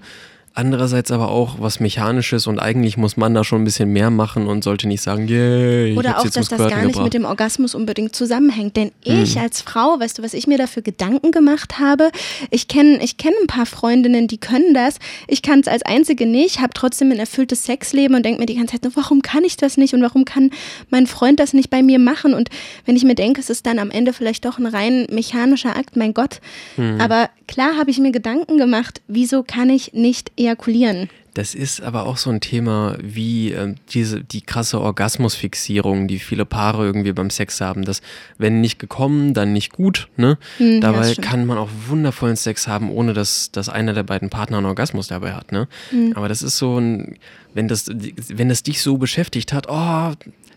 Andererseits 0.57 1.11
aber 1.11 1.29
auch 1.29 1.57
was 1.61 1.81
Mechanisches 1.81 2.47
und 2.47 2.59
eigentlich 2.59 2.97
muss 2.97 3.19
man 3.19 3.35
da 3.35 3.45
schon 3.45 3.61
ein 3.61 3.65
bisschen 3.65 3.93
mehr 3.93 4.09
machen 4.09 4.47
und 4.47 4.65
sollte 4.65 4.89
nicht 4.89 5.03
sagen, 5.03 5.29
yay, 5.29 5.91
yeah, 5.91 5.99
Oder 5.99 6.19
auch, 6.19 6.23
dass 6.25 6.49
das 6.49 6.59
gar 6.59 6.69
nicht 6.69 6.93
gebracht. 6.93 7.05
mit 7.05 7.13
dem 7.13 7.27
Orgasmus 7.27 7.75
unbedingt 7.75 8.17
zusammenhängt. 8.17 8.75
Denn 8.75 8.91
ich 9.05 9.35
hm. 9.35 9.43
als 9.43 9.61
Frau, 9.61 10.01
weißt 10.01 10.17
du, 10.17 10.23
was 10.23 10.33
ich 10.33 10.47
mir 10.47 10.57
dafür 10.57 10.81
Gedanken 10.81 11.31
gemacht 11.31 11.79
habe? 11.79 12.11
Ich 12.51 12.69
kenne 12.69 13.05
ich 13.05 13.19
kenn 13.19 13.35
ein 13.43 13.49
paar 13.49 13.67
Freundinnen, 13.67 14.29
die 14.29 14.39
können 14.39 14.73
das. 14.73 14.99
Ich 15.29 15.43
kann 15.43 15.61
es 15.61 15.69
als 15.69 15.83
Einzige 15.83 16.25
nicht, 16.25 16.63
habe 16.63 16.73
trotzdem 16.73 17.13
ein 17.13 17.19
erfülltes 17.19 17.65
Sexleben 17.65 18.17
und 18.17 18.25
denke 18.25 18.41
mir 18.41 18.47
die 18.47 18.57
ganze 18.57 18.81
Zeit, 18.81 18.91
warum 18.97 19.21
kann 19.21 19.45
ich 19.45 19.59
das 19.59 19.77
nicht 19.77 19.93
und 19.93 20.01
warum 20.01 20.25
kann 20.25 20.51
mein 20.89 21.07
Freund 21.07 21.39
das 21.39 21.53
nicht 21.53 21.69
bei 21.69 21.83
mir 21.83 21.99
machen? 21.99 22.33
Und 22.33 22.49
wenn 22.87 22.97
ich 22.97 23.05
mir 23.05 23.15
denke, 23.15 23.43
es 23.43 23.51
ist 23.51 23.67
dann 23.67 23.79
am 23.79 23.91
Ende 23.91 24.15
vielleicht 24.15 24.47
doch 24.47 24.59
ein 24.59 24.65
rein 24.65 25.07
mechanischer 25.11 25.77
Akt, 25.77 25.97
mein 25.97 26.15
Gott. 26.15 26.41
Hm. 26.77 26.99
Aber 26.99 27.29
klar 27.47 27.77
habe 27.77 27.91
ich 27.91 27.99
mir 27.99 28.11
Gedanken 28.11 28.57
gemacht, 28.57 29.03
wieso 29.07 29.43
kann 29.43 29.69
ich 29.69 29.93
nicht 29.93 30.33
ejakulieren. 30.47 31.09
Das 31.37 31.55
ist 31.55 31.83
aber 31.83 32.07
auch 32.07 32.17
so 32.17 32.31
ein 32.31 32.41
Thema 32.41 32.97
wie 33.03 33.53
äh, 33.53 33.75
diese, 33.91 34.25
die 34.25 34.41
krasse 34.41 34.81
Orgasmusfixierung, 34.81 36.09
die 36.09 36.19
viele 36.19 36.47
Paare 36.47 36.87
irgendwie 36.87 37.13
beim 37.13 37.29
Sex 37.29 37.61
haben. 37.61 37.85
Dass, 37.85 38.01
wenn 38.39 38.63
nicht 38.63 38.79
gekommen, 38.79 39.35
dann 39.35 39.53
nicht 39.53 39.71
gut. 39.71 40.09
Ne? 40.17 40.39
Hm, 40.57 40.81
dabei 40.81 41.15
kann 41.15 41.45
man 41.45 41.59
auch 41.59 41.69
wundervollen 41.89 42.37
Sex 42.37 42.67
haben, 42.67 42.91
ohne 42.91 43.13
dass, 43.13 43.51
dass 43.53 43.69
einer 43.69 43.93
der 43.93 44.03
beiden 44.03 44.31
Partner 44.31 44.57
einen 44.57 44.67
Orgasmus 44.67 45.09
dabei 45.09 45.35
hat. 45.35 45.53
Ne? 45.53 45.69
Hm. 45.91 46.15
Aber 46.15 46.31
das 46.31 46.41
ist 46.41 46.57
so 46.57 46.79
ein, 46.81 47.19
wenn 47.57 47.69
das, 47.69 47.87
wenn 47.89 48.49
das 48.49 48.63
dich 48.63 48.83
so 48.83 48.99
beschäftigt 48.99 49.53
hat, 49.53 49.67
oh, 49.69 50.13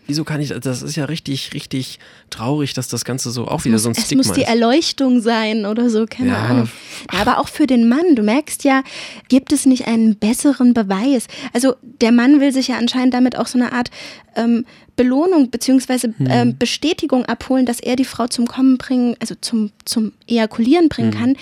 wieso 0.06 0.24
kann 0.24 0.40
ich, 0.40 0.50
das 0.50 0.82
ist 0.82 0.96
ja 0.96 1.06
richtig, 1.06 1.54
richtig 1.54 1.98
traurig, 2.28 2.74
dass 2.74 2.88
das 2.88 3.04
Ganze 3.04 3.30
so 3.30 3.48
auch 3.48 3.64
wieder 3.64 3.74
muss, 3.74 3.84
so 3.84 3.88
ein 3.88 3.94
es 3.96 4.04
Stigma 4.04 4.20
ist. 4.20 4.26
Es 4.26 4.36
muss 4.36 4.36
die 4.36 4.50
Erleuchtung 4.50 5.20
sein 5.22 5.66
oder 5.66 5.88
so, 5.88 6.04
keine 6.06 6.30
ja. 6.30 6.44
Ahnung. 6.44 6.68
aber 7.08 7.38
auch 7.38 7.48
für 7.48 7.66
den 7.66 7.88
Mann, 7.88 8.16
du 8.16 8.22
merkst 8.22 8.64
ja, 8.64 8.82
gibt 9.28 9.52
es 9.52 9.66
nicht 9.66 9.86
einen 9.86 10.16
besseren 10.16 10.74
Beweis? 10.74 11.26
Also 11.54 11.74
der 12.00 12.12
Mann 12.12 12.40
will 12.40 12.52
sich 12.52 12.68
ja 12.68 12.76
anscheinend 12.76 13.14
damit 13.14 13.36
auch 13.38 13.46
so 13.46 13.58
eine 13.58 13.72
Art 13.72 13.90
ähm, 14.36 14.66
Belohnung 14.96 15.50
bzw. 15.50 16.08
Hm. 16.08 16.14
Ähm, 16.28 16.58
Bestätigung 16.58 17.24
abholen, 17.24 17.64
dass 17.64 17.80
er 17.80 17.96
die 17.96 18.04
Frau 18.04 18.26
zum 18.26 18.46
Kommen 18.46 18.76
bringen, 18.76 19.16
also 19.20 19.34
zum, 19.40 19.70
zum 19.86 20.12
Ejakulieren 20.28 20.88
bringen 20.90 21.12
hm. 21.12 21.18
kann. 21.18 21.36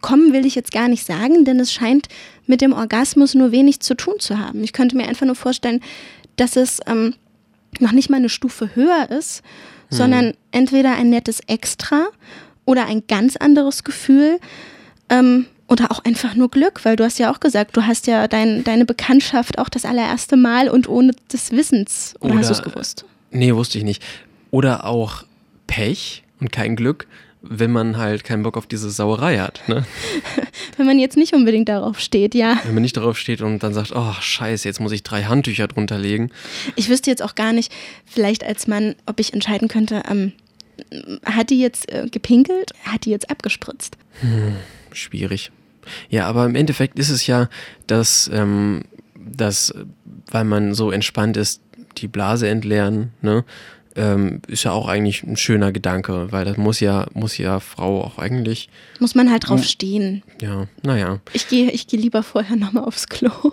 Kommen 0.00 0.32
will 0.32 0.46
ich 0.46 0.54
jetzt 0.54 0.72
gar 0.72 0.88
nicht 0.88 1.04
sagen, 1.04 1.44
denn 1.44 1.60
es 1.60 1.72
scheint 1.72 2.08
mit 2.46 2.60
dem 2.60 2.72
Orgasmus 2.72 3.34
nur 3.34 3.52
wenig 3.52 3.80
zu 3.80 3.94
tun 3.94 4.14
zu 4.18 4.38
haben. 4.38 4.62
Ich 4.62 4.72
könnte 4.72 4.96
mir 4.96 5.08
einfach 5.08 5.26
nur 5.26 5.34
vorstellen, 5.34 5.80
dass 6.36 6.56
es 6.56 6.80
ähm, 6.86 7.14
noch 7.80 7.92
nicht 7.92 8.10
mal 8.10 8.16
eine 8.16 8.28
Stufe 8.28 8.74
höher 8.74 9.10
ist, 9.10 9.42
hm. 9.88 9.98
sondern 9.98 10.34
entweder 10.50 10.94
ein 10.94 11.10
nettes 11.10 11.40
Extra 11.46 12.06
oder 12.64 12.86
ein 12.86 13.02
ganz 13.08 13.36
anderes 13.36 13.84
Gefühl 13.84 14.38
ähm, 15.08 15.46
oder 15.68 15.90
auch 15.90 16.04
einfach 16.04 16.34
nur 16.34 16.50
Glück, 16.50 16.84
weil 16.84 16.96
du 16.96 17.04
hast 17.04 17.18
ja 17.18 17.30
auch 17.32 17.40
gesagt, 17.40 17.76
du 17.76 17.86
hast 17.86 18.06
ja 18.06 18.26
dein, 18.26 18.64
deine 18.64 18.86
Bekanntschaft 18.86 19.58
auch 19.58 19.68
das 19.68 19.84
allererste 19.84 20.36
Mal 20.36 20.68
und 20.68 20.88
ohne 20.88 21.12
des 21.32 21.52
Wissens. 21.52 22.14
Oder, 22.20 22.32
oder 22.32 22.40
hast 22.40 22.48
du 22.48 22.54
es 22.54 22.62
gewusst? 22.62 23.04
Nee, 23.30 23.54
wusste 23.54 23.78
ich 23.78 23.84
nicht. 23.84 24.02
Oder 24.50 24.86
auch 24.86 25.24
Pech 25.66 26.24
und 26.40 26.52
kein 26.52 26.76
Glück, 26.76 27.06
wenn 27.42 27.70
man 27.70 27.96
halt 27.96 28.24
keinen 28.24 28.42
Bock 28.42 28.56
auf 28.56 28.66
diese 28.66 28.90
Sauerei 28.90 29.38
hat. 29.38 29.62
Ne? 29.68 29.84
wenn 30.76 30.86
man 30.86 30.98
jetzt 30.98 31.16
nicht 31.16 31.34
unbedingt 31.34 31.68
darauf 31.68 32.00
steht, 32.00 32.34
ja. 32.34 32.58
Wenn 32.64 32.74
man 32.74 32.82
nicht 32.82 32.96
darauf 32.96 33.18
steht 33.18 33.42
und 33.42 33.62
dann 33.62 33.74
sagt, 33.74 33.92
oh 33.94 34.12
scheiße, 34.20 34.66
jetzt 34.68 34.80
muss 34.80 34.92
ich 34.92 35.02
drei 35.02 35.24
Handtücher 35.24 35.68
drunter 35.68 35.98
legen. 35.98 36.30
Ich 36.76 36.88
wüsste 36.88 37.10
jetzt 37.10 37.22
auch 37.22 37.34
gar 37.34 37.52
nicht, 37.52 37.72
vielleicht 38.04 38.44
als 38.44 38.66
Mann, 38.66 38.94
ob 39.06 39.20
ich 39.20 39.32
entscheiden 39.32 39.68
könnte, 39.68 40.02
ähm, 40.08 40.32
hat 41.24 41.50
die 41.50 41.60
jetzt 41.60 41.92
äh, 41.92 42.08
gepinkelt, 42.10 42.72
hat 42.84 43.04
die 43.04 43.10
jetzt 43.10 43.30
abgespritzt? 43.30 43.96
Hm, 44.20 44.56
schwierig. 44.92 45.50
Ja, 46.08 46.26
aber 46.26 46.44
im 46.44 46.54
Endeffekt 46.54 46.98
ist 46.98 47.08
es 47.08 47.26
ja, 47.26 47.48
dass, 47.86 48.30
ähm, 48.32 48.82
dass 49.14 49.74
weil 50.30 50.44
man 50.44 50.74
so 50.74 50.90
entspannt 50.90 51.36
ist, 51.36 51.60
die 51.96 52.08
Blase 52.08 52.48
entleeren, 52.48 53.12
ne? 53.22 53.44
Ähm, 53.98 54.40
ist 54.46 54.64
ja 54.64 54.72
auch 54.72 54.88
eigentlich 54.88 55.22
ein 55.24 55.36
schöner 55.36 55.72
Gedanke, 55.72 56.30
weil 56.30 56.44
das 56.44 56.56
muss 56.56 56.80
ja, 56.80 57.06
muss 57.14 57.36
ja 57.36 57.60
Frau 57.60 58.02
auch 58.02 58.18
eigentlich. 58.18 58.68
Muss 59.00 59.14
man 59.14 59.30
halt 59.30 59.48
drauf 59.48 59.64
stehen. 59.64 60.22
Ja, 60.40 60.68
naja. 60.82 61.20
Ich 61.32 61.48
gehe 61.48 61.70
ich 61.70 61.86
geh 61.86 61.96
lieber 61.96 62.22
vorher 62.22 62.56
nochmal 62.56 62.84
aufs 62.84 63.08
Klo. 63.08 63.30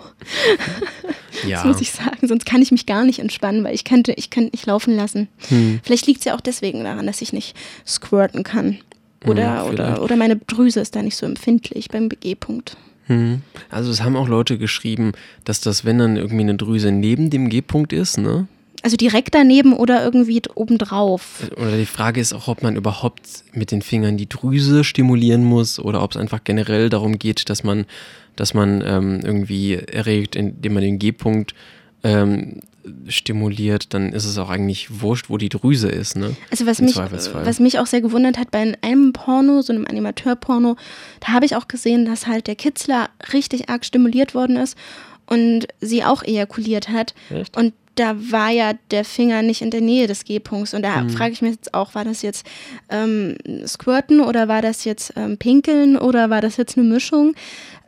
ja. 1.48 1.58
Das 1.58 1.66
muss 1.66 1.82
ich 1.82 1.92
sagen, 1.92 2.28
sonst 2.28 2.46
kann 2.46 2.62
ich 2.62 2.72
mich 2.72 2.86
gar 2.86 3.04
nicht 3.04 3.20
entspannen, 3.20 3.64
weil 3.64 3.74
ich 3.74 3.84
könnte, 3.84 4.14
ich 4.14 4.30
könnte 4.30 4.52
nicht 4.52 4.66
laufen 4.66 4.96
lassen. 4.96 5.28
Hm. 5.50 5.82
Vielleicht 5.84 6.08
liegt 6.08 6.20
es 6.20 6.26
ja 6.26 6.36
auch 6.36 6.42
deswegen 6.42 6.84
daran, 6.84 7.08
dass 7.08 7.22
ich 7.22 7.34
nicht 7.34 7.58
squirten 7.86 8.44
kann. 8.44 8.78
Oder, 9.26 9.42
ja, 9.42 9.64
oder, 9.66 10.02
oder 10.04 10.16
meine 10.16 10.36
Drüse 10.36 10.80
ist 10.80 10.96
da 10.96 11.02
nicht 11.02 11.16
so 11.16 11.26
empfindlich 11.26 11.90
beim 11.90 12.10
G-Punkt. 12.10 12.78
Hm. 13.08 13.42
Also 13.70 13.92
es 13.92 14.04
haben 14.04 14.16
auch 14.16 14.28
Leute 14.28 14.58
geschrieben, 14.58 15.14
dass 15.44 15.62
das, 15.62 15.86
wenn 15.86 15.98
dann 15.98 16.16
irgendwie 16.18 16.42
eine 16.42 16.56
Drüse 16.56 16.92
neben 16.92 17.30
dem 17.30 17.50
G-Punkt 17.50 17.94
ist, 17.94 18.18
ne, 18.18 18.48
also 18.86 18.98
direkt 18.98 19.34
daneben 19.34 19.74
oder 19.74 20.04
irgendwie 20.04 20.44
obendrauf. 20.54 21.50
Oder 21.58 21.76
die 21.76 21.88
Frage 21.88 22.22
ist 22.22 22.34
auch, 22.34 22.48
ob 22.48 22.62
man 22.62 22.76
überhaupt 22.76 23.28
mit 23.52 23.72
den 23.72 23.82
Fingern 23.82 24.16
die 24.16 24.30
Drüse 24.30 24.84
stimulieren 24.84 25.44
muss 25.44 25.80
oder 25.80 26.04
ob 26.04 26.12
es 26.12 26.18
einfach 26.18 26.44
generell 26.44 26.90
darum 26.90 27.18
geht, 27.18 27.50
dass 27.50 27.64
man, 27.64 27.88
dass 28.36 28.54
man 28.54 28.84
ähm, 28.86 29.22
irgendwie 29.24 29.74
erregt, 29.74 30.36
indem 30.36 30.76
man 30.76 30.84
den 30.84 31.00
G-Punkt 31.00 31.56
ähm, 32.04 32.60
stimuliert, 33.08 33.92
dann 33.96 34.14
ist 34.14 34.26
es 34.26 34.38
auch 34.38 34.52
eigentlich 34.52 35.02
wurscht, 35.02 35.32
wo 35.32 35.40
die 35.40 35.50
Drüse 35.50 35.90
ist. 35.90 36.16
Ne? 36.16 36.36
Also 36.52 36.68
was 36.68 36.80
mich, 36.80 36.96
was 36.96 37.60
mich 37.60 37.80
auch 37.80 37.88
sehr 37.88 38.02
gewundert 38.02 38.38
hat 38.38 38.52
bei 38.52 38.72
einem 38.82 39.14
Porno, 39.14 39.64
so 39.64 39.74
einem 39.74 39.88
Animateur-Porno, 39.88 40.76
da 41.22 41.28
habe 41.30 41.48
ich 41.48 41.56
auch 41.56 41.68
gesehen, 41.68 42.06
dass 42.06 42.28
halt 42.28 42.46
der 42.46 42.56
Kitzler 42.56 43.10
richtig 43.34 43.68
arg 43.68 43.84
stimuliert 43.84 44.36
worden 44.36 44.58
ist 44.58 44.78
und 45.26 45.66
sie 45.82 46.04
auch 46.04 46.22
ejakuliert 46.22 46.90
hat. 46.90 47.16
Echt? 47.32 47.58
Und 47.58 47.74
da 47.96 48.16
war 48.32 48.50
ja 48.50 48.74
der 48.92 49.06
Finger 49.06 49.42
nicht 49.42 49.62
in 49.62 49.72
der 49.72 49.82
Nähe 49.82 50.08
des 50.08 50.26
G-Punkts. 50.26 50.74
Und 50.74 50.84
da 50.84 51.02
mhm. 51.02 51.10
frage 51.10 51.32
ich 51.32 51.42
mich 51.42 51.52
jetzt 51.52 51.74
auch, 51.74 51.96
war 51.96 52.04
das 52.04 52.22
jetzt 52.22 52.46
ähm, 52.90 53.36
Squirten 53.66 54.20
oder 54.20 54.48
war 54.48 54.62
das 54.62 54.84
jetzt 54.84 55.14
ähm, 55.16 55.38
Pinkeln 55.38 55.98
oder 55.98 56.30
war 56.30 56.42
das 56.42 56.58
jetzt 56.58 56.78
eine 56.78 56.88
Mischung? 56.88 57.36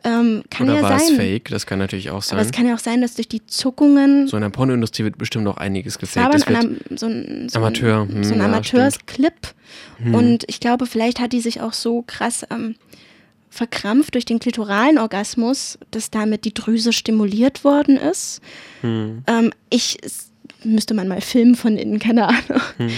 Ähm, 0.04 0.42
kann 0.48 0.68
Oder 0.68 0.76
ja 0.76 0.82
war 0.82 0.98
sein. 0.98 1.08
es 1.12 1.16
fake? 1.16 1.48
Das 1.50 1.66
kann 1.66 1.78
natürlich 1.78 2.10
auch 2.10 2.22
sein. 2.22 2.38
Aber 2.38 2.46
es 2.46 2.52
kann 2.52 2.66
ja 2.66 2.74
auch 2.74 2.78
sein, 2.78 3.00
dass 3.00 3.14
durch 3.14 3.28
die 3.28 3.44
Zuckungen. 3.46 4.28
So 4.28 4.36
in 4.36 4.42
der 4.42 4.50
Pornoindustrie 4.50 5.04
wird 5.04 5.18
bestimmt 5.18 5.46
auch 5.48 5.56
einiges 5.56 5.98
gefaked. 5.98 6.24
aber 6.24 6.34
Das 6.34 6.46
ein, 6.46 6.80
wird 6.88 6.98
so 6.98 7.06
ein, 7.06 7.48
so 7.48 7.58
Amateur, 7.58 8.06
hm, 8.08 8.24
so 8.24 8.34
ein 8.34 8.40
ja, 8.40 8.46
Amateursclip. 8.46 9.54
Hm. 9.98 10.14
Und 10.14 10.44
ich 10.46 10.60
glaube, 10.60 10.86
vielleicht 10.86 11.20
hat 11.20 11.32
die 11.32 11.40
sich 11.40 11.60
auch 11.60 11.72
so 11.72 12.02
krass 12.06 12.46
ähm, 12.50 12.76
verkrampft 13.50 14.14
durch 14.14 14.24
den 14.24 14.38
klitoralen 14.38 14.98
Orgasmus, 14.98 15.78
dass 15.90 16.10
damit 16.10 16.44
die 16.44 16.54
Drüse 16.54 16.92
stimuliert 16.92 17.64
worden 17.64 17.96
ist. 17.96 18.40
hm. 18.80 19.22
Ähm, 19.26 19.52
ich 19.70 19.98
müsste 20.64 20.94
man 20.94 21.08
mal 21.08 21.20
filmen 21.20 21.54
von 21.54 21.76
innen, 21.76 21.98
keine 21.98 22.28
Ahnung. 22.28 22.90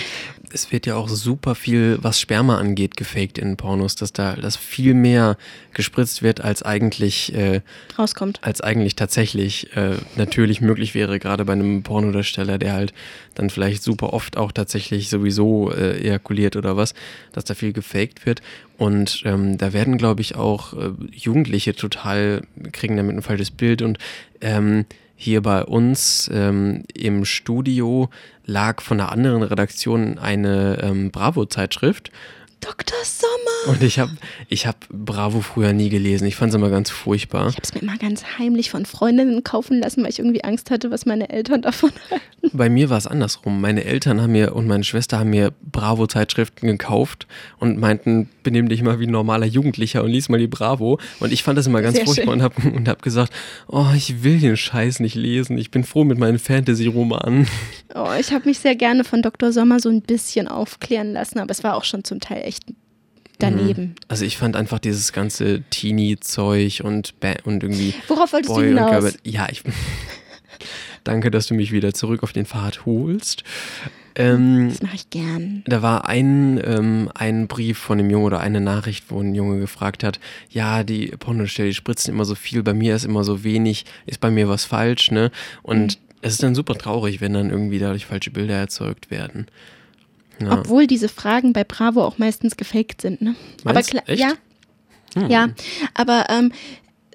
Es 0.53 0.73
wird 0.73 0.87
ja 0.87 0.97
auch 0.97 1.09
super 1.09 1.55
viel, 1.55 1.99
was 2.03 2.21
Sperma 2.21 2.59
angeht, 2.59 2.97
gefaked 2.97 3.39
in 3.39 3.57
Pornos, 3.57 3.95
dass 3.95 4.13
da 4.13 4.35
dass 4.35 4.57
viel 4.57 4.95
mehr 4.95 5.37
gespritzt 5.73 6.23
wird, 6.23 6.41
als 6.41 6.63
eigentlich, 6.63 7.35
äh, 7.35 7.61
Rauskommt. 7.99 8.41
als 8.43 8.61
eigentlich 8.61 8.97
tatsächlich 8.97 9.77
äh, 9.77 9.97
natürlich 10.17 10.61
möglich 10.61 10.95
wäre, 10.95 11.19
gerade 11.19 11.45
bei 11.45 11.53
einem 11.53 11.83
Pornodarsteller, 11.83 12.59
der 12.59 12.73
halt 12.73 12.93
dann 13.35 13.51
vielleicht 13.51 13.83
super 13.83 14.13
oft 14.13 14.37
auch 14.37 14.53
tatsächlich 14.53 15.09
sowieso 15.09 15.73
äh, 15.73 16.01
ejakuliert 16.01 16.57
oder 16.57 16.77
was, 16.77 16.95
dass 17.33 17.45
da 17.45 17.55
viel 17.55 17.73
gefaked 17.73 18.27
wird. 18.27 18.43
Und 18.77 19.23
ähm, 19.25 19.59
da 19.59 19.73
werden, 19.73 19.99
glaube 19.99 20.21
ich, 20.23 20.37
auch 20.37 20.73
äh, 20.73 20.91
Jugendliche 21.13 21.75
total, 21.75 22.43
kriegen 22.73 22.97
damit 22.97 23.17
ein 23.17 23.23
falsches 23.23 23.51
Bild 23.51 23.83
und 23.83 23.99
ähm, 24.41 24.87
hier 25.23 25.43
bei 25.43 25.65
uns 25.65 26.31
ähm, 26.33 26.85
im 26.95 27.27
Studio 27.27 28.09
lag 28.47 28.81
von 28.81 28.99
einer 28.99 29.13
anderen 29.13 29.43
Redaktion 29.43 30.17
eine 30.17 30.79
ähm, 30.83 31.11
Bravo-Zeitschrift. 31.11 32.11
Dr. 32.61 32.99
Sommer. 33.05 33.75
Und 33.75 33.83
ich 33.83 33.99
habe 33.99 34.13
ich 34.49 34.67
hab 34.67 34.87
Bravo 34.91 35.41
früher 35.41 35.73
nie 35.73 35.89
gelesen. 35.89 36.27
Ich 36.27 36.37
fand 36.37 36.51
es 36.51 36.55
immer 36.55 36.71
ganz 36.71 36.91
furchtbar. 36.91 37.49
Ich 37.49 37.57
habe 37.57 37.63
es 37.63 37.75
mir 37.75 37.81
immer 37.83 37.97
ganz 37.97 38.23
heimlich 38.39 38.71
von 38.71 38.85
Freundinnen 38.87 39.43
kaufen 39.45 39.81
lassen, 39.81 40.03
weil 40.03 40.11
ich 40.11 40.19
irgendwie 40.19 40.45
Angst 40.45 40.71
hatte, 40.71 40.91
was 40.91 41.07
meine 41.07 41.31
Eltern 41.31 41.63
davon 41.63 41.91
halten. 42.11 42.25
Bei 42.53 42.69
mir 42.69 42.91
war 42.91 42.99
es 42.99 43.07
andersrum. 43.07 43.61
Meine 43.61 43.85
Eltern 43.85 44.21
haben 44.21 44.33
mir 44.33 44.55
und 44.55 44.67
meine 44.67 44.85
Schwester 44.85 45.19
haben 45.19 45.31
mir 45.31 45.53
Bravo-Zeitschriften 45.71 46.67
gekauft 46.67 47.27
und 47.59 47.79
meinten, 47.79 48.29
benimm 48.43 48.69
dich 48.69 48.83
mal 48.83 48.99
wie 49.01 49.07
ein 49.07 49.11
normaler 49.11 49.47
Jugendlicher 49.47 50.03
und 50.03 50.11
lies 50.11 50.29
mal 50.29 50.39
die 50.39 50.47
Bravo. 50.47 50.99
Und 51.21 51.33
ich 51.33 51.43
fand 51.43 51.59
das 51.59 51.67
immer 51.67 51.83
ganz 51.83 51.97
Sehr 51.97 52.05
furchtbar 52.07 52.33
schön. 52.33 52.41
und 52.41 52.43
habe 52.43 52.69
und 52.77 52.89
hab 52.89 53.03
gesagt, 53.03 53.33
oh, 53.69 53.87
ich 53.95 54.23
will 54.23 54.39
den 54.39 54.57
Scheiß 54.57 55.01
nicht 55.01 55.15
lesen. 55.15 55.59
Ich 55.59 55.71
bin 55.71 55.85
froh 55.85 56.05
mit 56.05 56.19
meinen 56.19 56.39
Fantasy-Romanen. 56.39 57.47
Oh, 57.95 58.09
ich 58.19 58.33
habe 58.33 58.49
mich 58.49 58.59
sehr 58.59 58.75
gerne 58.77 59.05
von 59.05 59.23
Dr. 59.23 59.53
Sommer 59.53 59.81
so 59.81 59.89
ein 59.89 60.03
bisschen 60.03 60.49
aufklären 60.49 61.13
lassen, 61.13 61.39
aber 61.39 61.51
es 61.51 61.65
war 61.65 61.75
auch 61.77 61.85
schon 61.85 62.05
zum 62.05 62.21
Teil 62.21 62.43
echt 62.51 62.65
daneben. 63.39 63.95
Also 64.09 64.25
ich 64.27 64.37
fand 64.37 64.55
einfach 64.57 64.79
dieses 64.79 65.13
ganze 65.13 65.63
Teenie-Zeug 65.71 66.83
und, 66.85 67.15
und 67.45 67.63
irgendwie 67.63 67.95
Worauf 68.09 68.33
wolltest 68.35 68.53
Boy 68.55 68.65
du 68.65 68.69
hinaus? 68.79 69.15
Ja, 69.25 69.49
ich. 69.51 69.63
Danke, 71.05 71.31
dass 71.31 71.47
du 71.47 71.55
mich 71.55 71.73
wieder 71.73 71.95
zurück 71.95 72.23
auf 72.23 72.33
den 72.33 72.45
Pfad 72.45 72.85
holst. 72.85 73.45
Ähm, 74.17 74.69
Das 74.69 74.83
mache 74.83 74.97
ich 74.97 75.09
gern. 75.09 75.63
da 75.67 75.81
war 75.83 76.07
ein, 76.07 76.61
ähm, 76.65 77.11
ein 77.15 77.47
Brief 77.47 77.79
von 77.79 77.97
dem 77.97 78.11
Jungen 78.11 78.27
oder 78.27 78.41
eine 78.41 78.61
Nachricht, 78.61 79.05
wo 79.09 79.21
ein 79.21 79.35
Junge 79.35 79.61
gefragt 79.61 80.03
hat, 80.05 80.19
ja, 80.51 80.83
die 80.83 81.07
Pornostelle, 81.19 81.69
die 81.69 81.75
spritzen 81.75 82.13
immer 82.13 82.25
so 82.25 82.35
viel, 82.35 82.63
bei 82.63 82.75
mir 82.75 82.95
ist 82.97 83.05
immer 83.05 83.25
so 83.25 83.45
wenig, 83.45 83.87
ist 84.07 84.21
bei 84.21 84.31
mir 84.31 84.49
was 84.49 84.65
falsch, 84.65 85.11
ne? 85.13 85.31
Und 85.63 85.79
Mhm. 85.99 86.17
es 86.23 86.33
ist 86.35 86.43
dann 86.43 86.55
super 86.57 86.75
traurig, 86.75 87.21
wenn 87.21 87.33
dann 87.33 87.51
irgendwie 87.51 87.79
dadurch 87.79 88.05
falsche 88.05 88.31
Bilder 88.33 88.57
erzeugt 88.57 89.11
werden. 89.11 89.47
Ja. 90.41 90.53
Obwohl 90.53 90.87
diese 90.87 91.09
Fragen 91.09 91.53
bei 91.53 91.65
Bravo 91.65 92.05
auch 92.05 92.19
meistens 92.19 92.57
gefaked 92.57 93.03
sind, 93.03 93.21
ne? 93.23 93.35
aber 93.65 93.75
Meinst 93.75 93.91
du? 93.93 93.99
klar, 93.99 94.09
Echt? 94.09 94.21
ja, 94.23 94.33
Hm. 95.15 95.29
ja, 95.29 95.49
aber 95.95 96.27
ähm, 96.31 96.53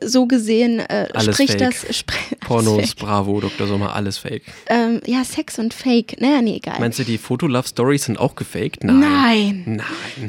so 0.04 0.26
gesehen 0.26 0.80
äh, 0.80 1.08
Alles 1.14 1.36
spricht 1.36 1.60
fake. 1.60 1.76
das 1.86 1.98
spr 1.98 2.14
Pornos, 2.42 2.90
fake. 2.90 2.96
Bravo, 2.98 3.40
Dr. 3.40 3.68
Sommer, 3.68 3.96
alles 3.96 4.18
fake. 4.18 4.44
Ähm, 4.68 5.02
ja, 5.06 5.24
Sex 5.24 5.58
und 5.60 5.74
Fake, 5.74 6.20
naja, 6.20 6.42
nee, 6.42 6.58
egal. 6.58 6.80
Meinst 6.80 7.00
du, 7.00 7.04
die 7.04 7.18
Fotolove-Stories 7.18 8.06
sind 8.06 8.20
auch 8.20 8.36
gefaked? 8.36 8.84
Nein. 8.84 9.82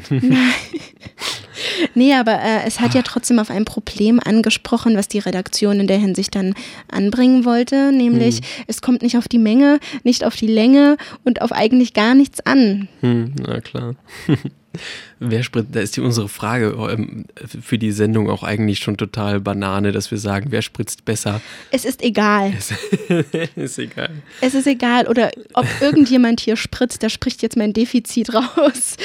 Nein. 0.09 0.37
Nee, 1.95 2.13
aber 2.13 2.33
äh, 2.33 2.65
es 2.65 2.79
hat 2.79 2.93
ja 2.93 3.01
trotzdem 3.01 3.39
auf 3.39 3.49
ein 3.49 3.65
Problem 3.65 4.19
angesprochen, 4.23 4.95
was 4.95 5.07
die 5.07 5.19
Redaktion 5.19 5.79
in 5.79 5.87
der 5.87 5.97
Hinsicht 5.97 6.35
dann 6.35 6.53
anbringen 6.87 7.45
wollte, 7.45 7.91
nämlich 7.91 8.41
es 8.67 8.81
kommt 8.81 9.01
nicht 9.01 9.17
auf 9.17 9.27
die 9.27 9.39
Menge, 9.39 9.79
nicht 10.03 10.23
auf 10.23 10.35
die 10.35 10.47
Länge 10.47 10.97
und 11.23 11.41
auf 11.41 11.51
eigentlich 11.51 11.93
gar 11.93 12.13
nichts 12.13 12.45
an. 12.45 12.87
Hm, 13.01 13.33
na 13.39 13.59
klar. 13.61 13.95
Wer 15.19 15.43
spritzt, 15.43 15.69
da 15.73 15.79
ist 15.79 15.95
die 15.97 16.01
unsere 16.01 16.29
Frage 16.29 16.75
ähm, 16.91 17.25
für 17.61 17.77
die 17.77 17.91
Sendung 17.91 18.29
auch 18.29 18.43
eigentlich 18.43 18.79
schon 18.79 18.97
total 18.97 19.39
Banane, 19.39 19.91
dass 19.91 20.11
wir 20.11 20.17
sagen, 20.17 20.47
wer 20.51 20.61
spritzt 20.61 21.05
besser. 21.05 21.41
Es 21.71 21.85
ist 21.85 22.01
egal. 22.03 22.53
ist 23.55 23.79
egal. 23.79 24.09
Es 24.41 24.53
ist 24.53 24.67
egal. 24.67 25.07
Oder 25.07 25.31
ob 25.53 25.65
irgendjemand 25.81 26.39
hier 26.39 26.55
spritzt, 26.55 27.01
da 27.03 27.09
spricht 27.09 27.41
jetzt 27.41 27.57
mein 27.57 27.73
Defizit 27.73 28.33
raus. 28.33 28.97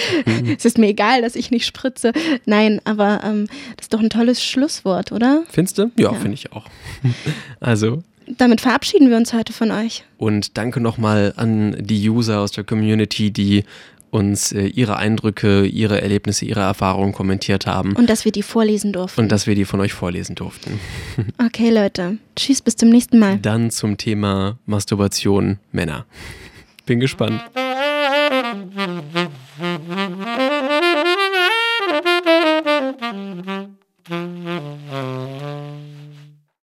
Es 0.56 0.64
ist 0.64 0.78
mir 0.78 0.88
egal, 0.88 1.22
dass 1.22 1.34
ich 1.36 1.50
nicht 1.50 1.66
spritze. 1.66 2.12
Nein, 2.44 2.80
aber 2.84 3.20
ähm, 3.24 3.46
das 3.76 3.86
ist 3.86 3.94
doch 3.94 4.00
ein 4.00 4.10
tolles 4.10 4.42
Schlusswort, 4.44 5.12
oder? 5.12 5.44
Findest 5.50 5.78
du? 5.78 5.90
Ja, 5.96 6.12
Ja. 6.12 6.14
finde 6.14 6.34
ich 6.34 6.52
auch. 6.52 6.66
Also, 7.60 8.02
Damit 8.38 8.60
verabschieden 8.60 9.08
wir 9.10 9.16
uns 9.16 9.32
heute 9.32 9.52
von 9.52 9.70
euch. 9.70 10.04
und 10.18 10.56
danke 10.58 10.80
nochmal 10.80 11.32
an 11.36 11.76
die 11.78 12.08
User 12.08 12.40
aus 12.40 12.52
der 12.52 12.64
Community, 12.64 13.30
die 13.30 13.64
uns 14.12 14.52
äh, 14.52 14.66
ihre 14.66 14.96
Eindrücke, 14.96 15.64
ihre 15.64 16.00
Erlebnisse, 16.02 16.44
ihre 16.44 16.60
Erfahrungen 16.60 17.12
kommentiert 17.12 17.66
haben 17.66 17.96
Und 17.96 18.10
dass 18.10 18.24
wir 18.26 18.30
die 18.32 18.42
vorlesen 18.42 18.92
durften. 18.92 19.22
und 19.22 19.32
dass 19.32 19.46
wir 19.46 19.54
die 19.54 19.64
von 19.64 19.80
euch 19.80 19.94
vorlesen 19.94 20.34
durften. 20.34 20.78
Okay, 21.44 21.70
Leute. 21.70 22.18
Tschüss, 22.36 22.60
bis 22.62 22.76
zum 22.76 22.90
nächsten 22.90 23.18
Mal. 23.18 23.38
Dann 23.38 23.70
zum 23.70 23.96
Thema 23.96 24.58
Masturbation 24.66 25.58
Männer. 25.72 26.04
Bin 26.84 27.00
gespannt. 27.00 27.40